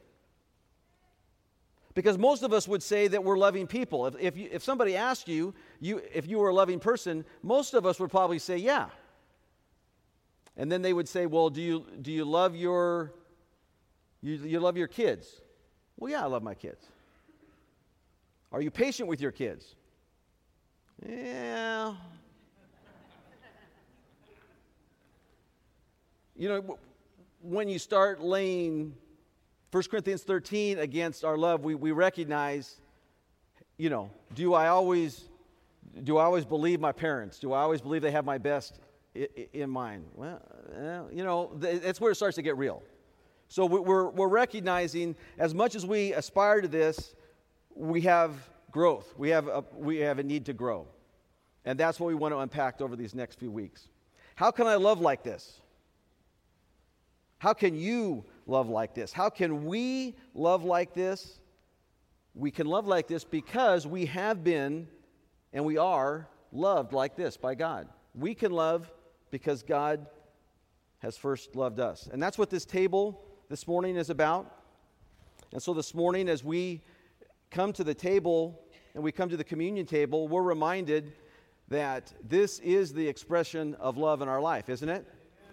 Because 1.95 2.15
most 2.19 2.43
of 2.43 2.53
us 2.53 2.67
would 2.67 2.83
say 2.83 3.07
that 3.07 3.23
we're 3.23 3.39
loving 3.39 3.65
people. 3.65 4.05
If, 4.05 4.15
if, 4.19 4.37
you, 4.37 4.49
if 4.51 4.63
somebody 4.63 4.95
asked 4.95 5.27
you, 5.27 5.55
you 5.79 5.99
if 6.13 6.27
you 6.27 6.37
were 6.37 6.49
a 6.49 6.53
loving 6.53 6.79
person, 6.79 7.25
most 7.41 7.73
of 7.73 7.87
us 7.87 7.99
would 7.99 8.11
probably 8.11 8.37
say, 8.37 8.57
yeah. 8.57 8.89
And 10.57 10.71
then 10.71 10.81
they 10.81 10.91
would 10.91 11.07
say, 11.07 11.27
well, 11.27 11.49
do 11.49 11.61
you, 11.61 11.85
do 12.01 12.11
you 12.11 12.25
love 12.25 12.55
your 12.55 13.13
you, 14.21 14.35
you 14.35 14.59
love 14.59 14.75
your 14.77 14.87
kids? 14.87 15.41
Well, 15.97 16.11
yeah, 16.11 16.23
I 16.23 16.25
love 16.25 16.43
my 16.43 16.55
kids. 16.55 16.85
Are 18.51 18.61
you 18.61 18.71
patient 18.71 19.07
with 19.07 19.21
your 19.21 19.31
kids? 19.31 19.75
Yeah. 21.07 21.93
you 26.35 26.49
know, 26.49 26.77
when 27.41 27.69
you 27.69 27.77
start 27.77 28.21
laying 28.21 28.95
1 29.71 29.83
Corinthians 29.83 30.23
13 30.23 30.79
against 30.79 31.23
our 31.23 31.37
love, 31.37 31.63
we, 31.63 31.75
we 31.75 31.91
recognize, 31.91 32.81
you 33.77 33.89
know, 33.89 34.09
do 34.33 34.53
I 34.53 34.69
always 34.69 35.29
do 36.03 36.17
I 36.17 36.25
always 36.25 36.45
believe 36.45 36.79
my 36.79 36.91
parents? 36.91 37.39
Do 37.39 37.53
I 37.53 37.61
always 37.61 37.81
believe 37.81 38.01
they 38.03 38.11
have 38.11 38.25
my 38.25 38.37
best 38.37 38.79
in 39.53 39.69
mind? 39.69 40.05
Well, 40.13 40.41
you 41.11 41.23
know, 41.23 41.51
that's 41.55 41.99
where 42.01 42.11
it 42.11 42.15
starts 42.15 42.35
to 42.35 42.41
get 42.41 42.57
real. 42.57 42.83
So 43.49 43.65
we're, 43.65 44.09
we're 44.09 44.27
recognizing 44.27 45.15
as 45.37 45.53
much 45.53 45.75
as 45.75 45.85
we 45.85 46.13
aspire 46.13 46.61
to 46.61 46.67
this, 46.67 47.15
we 47.73 48.01
have 48.01 48.33
growth. 48.71 49.13
We 49.17 49.29
have 49.29 49.47
a, 49.47 49.63
we 49.73 49.97
have 49.99 50.19
a 50.19 50.23
need 50.23 50.45
to 50.47 50.53
grow. 50.53 50.87
And 51.63 51.79
that's 51.79 51.99
what 51.99 52.07
we 52.07 52.15
want 52.15 52.33
to 52.33 52.39
unpack 52.39 52.81
over 52.81 52.95
these 52.95 53.15
next 53.15 53.39
few 53.39 53.51
weeks. 53.51 53.87
How 54.35 54.51
can 54.51 54.67
I 54.67 54.75
love 54.75 54.99
like 54.99 55.23
this? 55.23 55.61
How 57.39 57.53
can 57.53 57.75
you 57.75 58.25
love 58.45 58.69
like 58.69 58.93
this? 58.93 59.13
How 59.13 59.29
can 59.29 59.65
we 59.65 60.15
love 60.33 60.63
like 60.63 60.93
this? 60.93 61.39
We 62.33 62.51
can 62.51 62.67
love 62.67 62.87
like 62.87 63.07
this 63.07 63.23
because 63.23 63.87
we 63.87 64.05
have 64.07 64.43
been 64.43 64.87
and 65.53 65.65
we 65.65 65.77
are 65.77 66.27
loved 66.51 66.93
like 66.93 67.15
this 67.15 67.37
by 67.37 67.55
God. 67.55 67.87
We 68.13 68.35
can 68.35 68.51
love 68.51 68.91
because 69.31 69.63
God 69.63 70.07
has 70.99 71.17
first 71.17 71.55
loved 71.55 71.79
us. 71.79 72.09
And 72.11 72.21
that's 72.21 72.37
what 72.37 72.49
this 72.49 72.65
table 72.65 73.21
this 73.49 73.67
morning 73.67 73.95
is 73.95 74.09
about. 74.09 74.51
And 75.53 75.61
so 75.61 75.73
this 75.73 75.93
morning, 75.93 76.27
as 76.27 76.43
we 76.43 76.81
come 77.51 77.71
to 77.73 77.83
the 77.83 77.93
table 77.93 78.61
and 78.93 79.03
we 79.03 79.11
come 79.11 79.29
to 79.29 79.37
the 79.37 79.43
communion 79.43 79.85
table, 79.85 80.27
we're 80.27 80.41
reminded 80.41 81.13
that 81.69 82.13
this 82.23 82.59
is 82.59 82.93
the 82.93 83.07
expression 83.07 83.75
of 83.75 83.97
love 83.97 84.21
in 84.21 84.27
our 84.27 84.41
life, 84.41 84.69
isn't 84.69 84.89
it? 84.89 85.05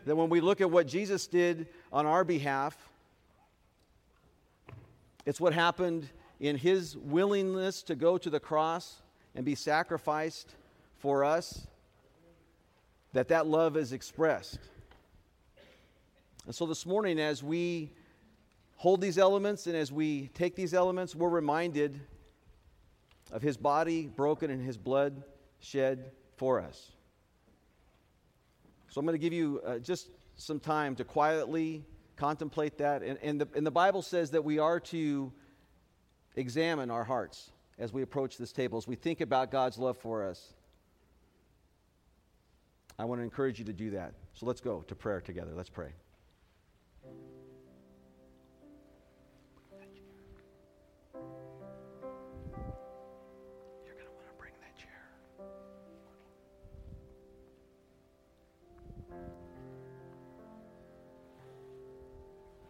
That 0.06 0.16
when 0.16 0.28
we 0.28 0.40
look 0.40 0.60
at 0.60 0.70
what 0.70 0.86
Jesus 0.86 1.26
did 1.26 1.68
on 1.92 2.06
our 2.06 2.24
behalf, 2.24 2.76
it's 5.26 5.40
what 5.40 5.52
happened 5.52 6.08
in 6.40 6.56
his 6.56 6.96
willingness 6.96 7.82
to 7.84 7.94
go 7.94 8.18
to 8.18 8.30
the 8.30 8.40
cross 8.40 9.02
and 9.34 9.44
be 9.44 9.54
sacrificed 9.54 10.54
for 10.98 11.24
us 11.24 11.66
that 13.14 13.28
that 13.28 13.46
love 13.46 13.76
is 13.76 13.92
expressed. 13.92 14.58
And 16.46 16.54
so 16.54 16.66
this 16.66 16.84
morning 16.84 17.18
as 17.18 17.42
we 17.42 17.92
hold 18.76 19.00
these 19.00 19.18
elements 19.18 19.66
and 19.66 19.76
as 19.76 19.90
we 19.90 20.28
take 20.34 20.56
these 20.56 20.74
elements, 20.74 21.14
we're 21.14 21.28
reminded 21.28 22.00
of 23.32 23.40
his 23.40 23.56
body 23.56 24.06
broken 24.06 24.50
and 24.50 24.60
his 24.60 24.76
blood 24.76 25.22
shed 25.60 26.10
for 26.36 26.60
us. 26.60 26.90
So 28.90 28.98
I'm 29.00 29.06
going 29.06 29.18
to 29.18 29.22
give 29.22 29.32
you 29.32 29.62
uh, 29.64 29.78
just 29.78 30.08
some 30.36 30.58
time 30.60 30.96
to 30.96 31.04
quietly 31.04 31.84
contemplate 32.16 32.78
that. 32.78 33.02
And, 33.02 33.18
and, 33.22 33.40
the, 33.40 33.48
and 33.54 33.64
the 33.64 33.70
Bible 33.70 34.02
says 34.02 34.32
that 34.32 34.44
we 34.44 34.58
are 34.58 34.80
to 34.80 35.32
examine 36.34 36.90
our 36.90 37.04
hearts 37.04 37.50
as 37.78 37.92
we 37.92 38.02
approach 38.02 38.38
this 38.38 38.52
table, 38.52 38.76
as 38.76 38.88
we 38.88 38.96
think 38.96 39.20
about 39.20 39.52
God's 39.52 39.78
love 39.78 39.96
for 39.98 40.24
us. 40.24 40.52
I 42.98 43.04
want 43.04 43.20
to 43.20 43.24
encourage 43.24 43.58
you 43.58 43.64
to 43.64 43.72
do 43.72 43.90
that. 43.90 44.14
So 44.34 44.46
let's 44.46 44.60
go 44.60 44.82
to 44.82 44.94
prayer 44.94 45.20
together. 45.20 45.52
Let's 45.54 45.70
pray. 45.70 45.92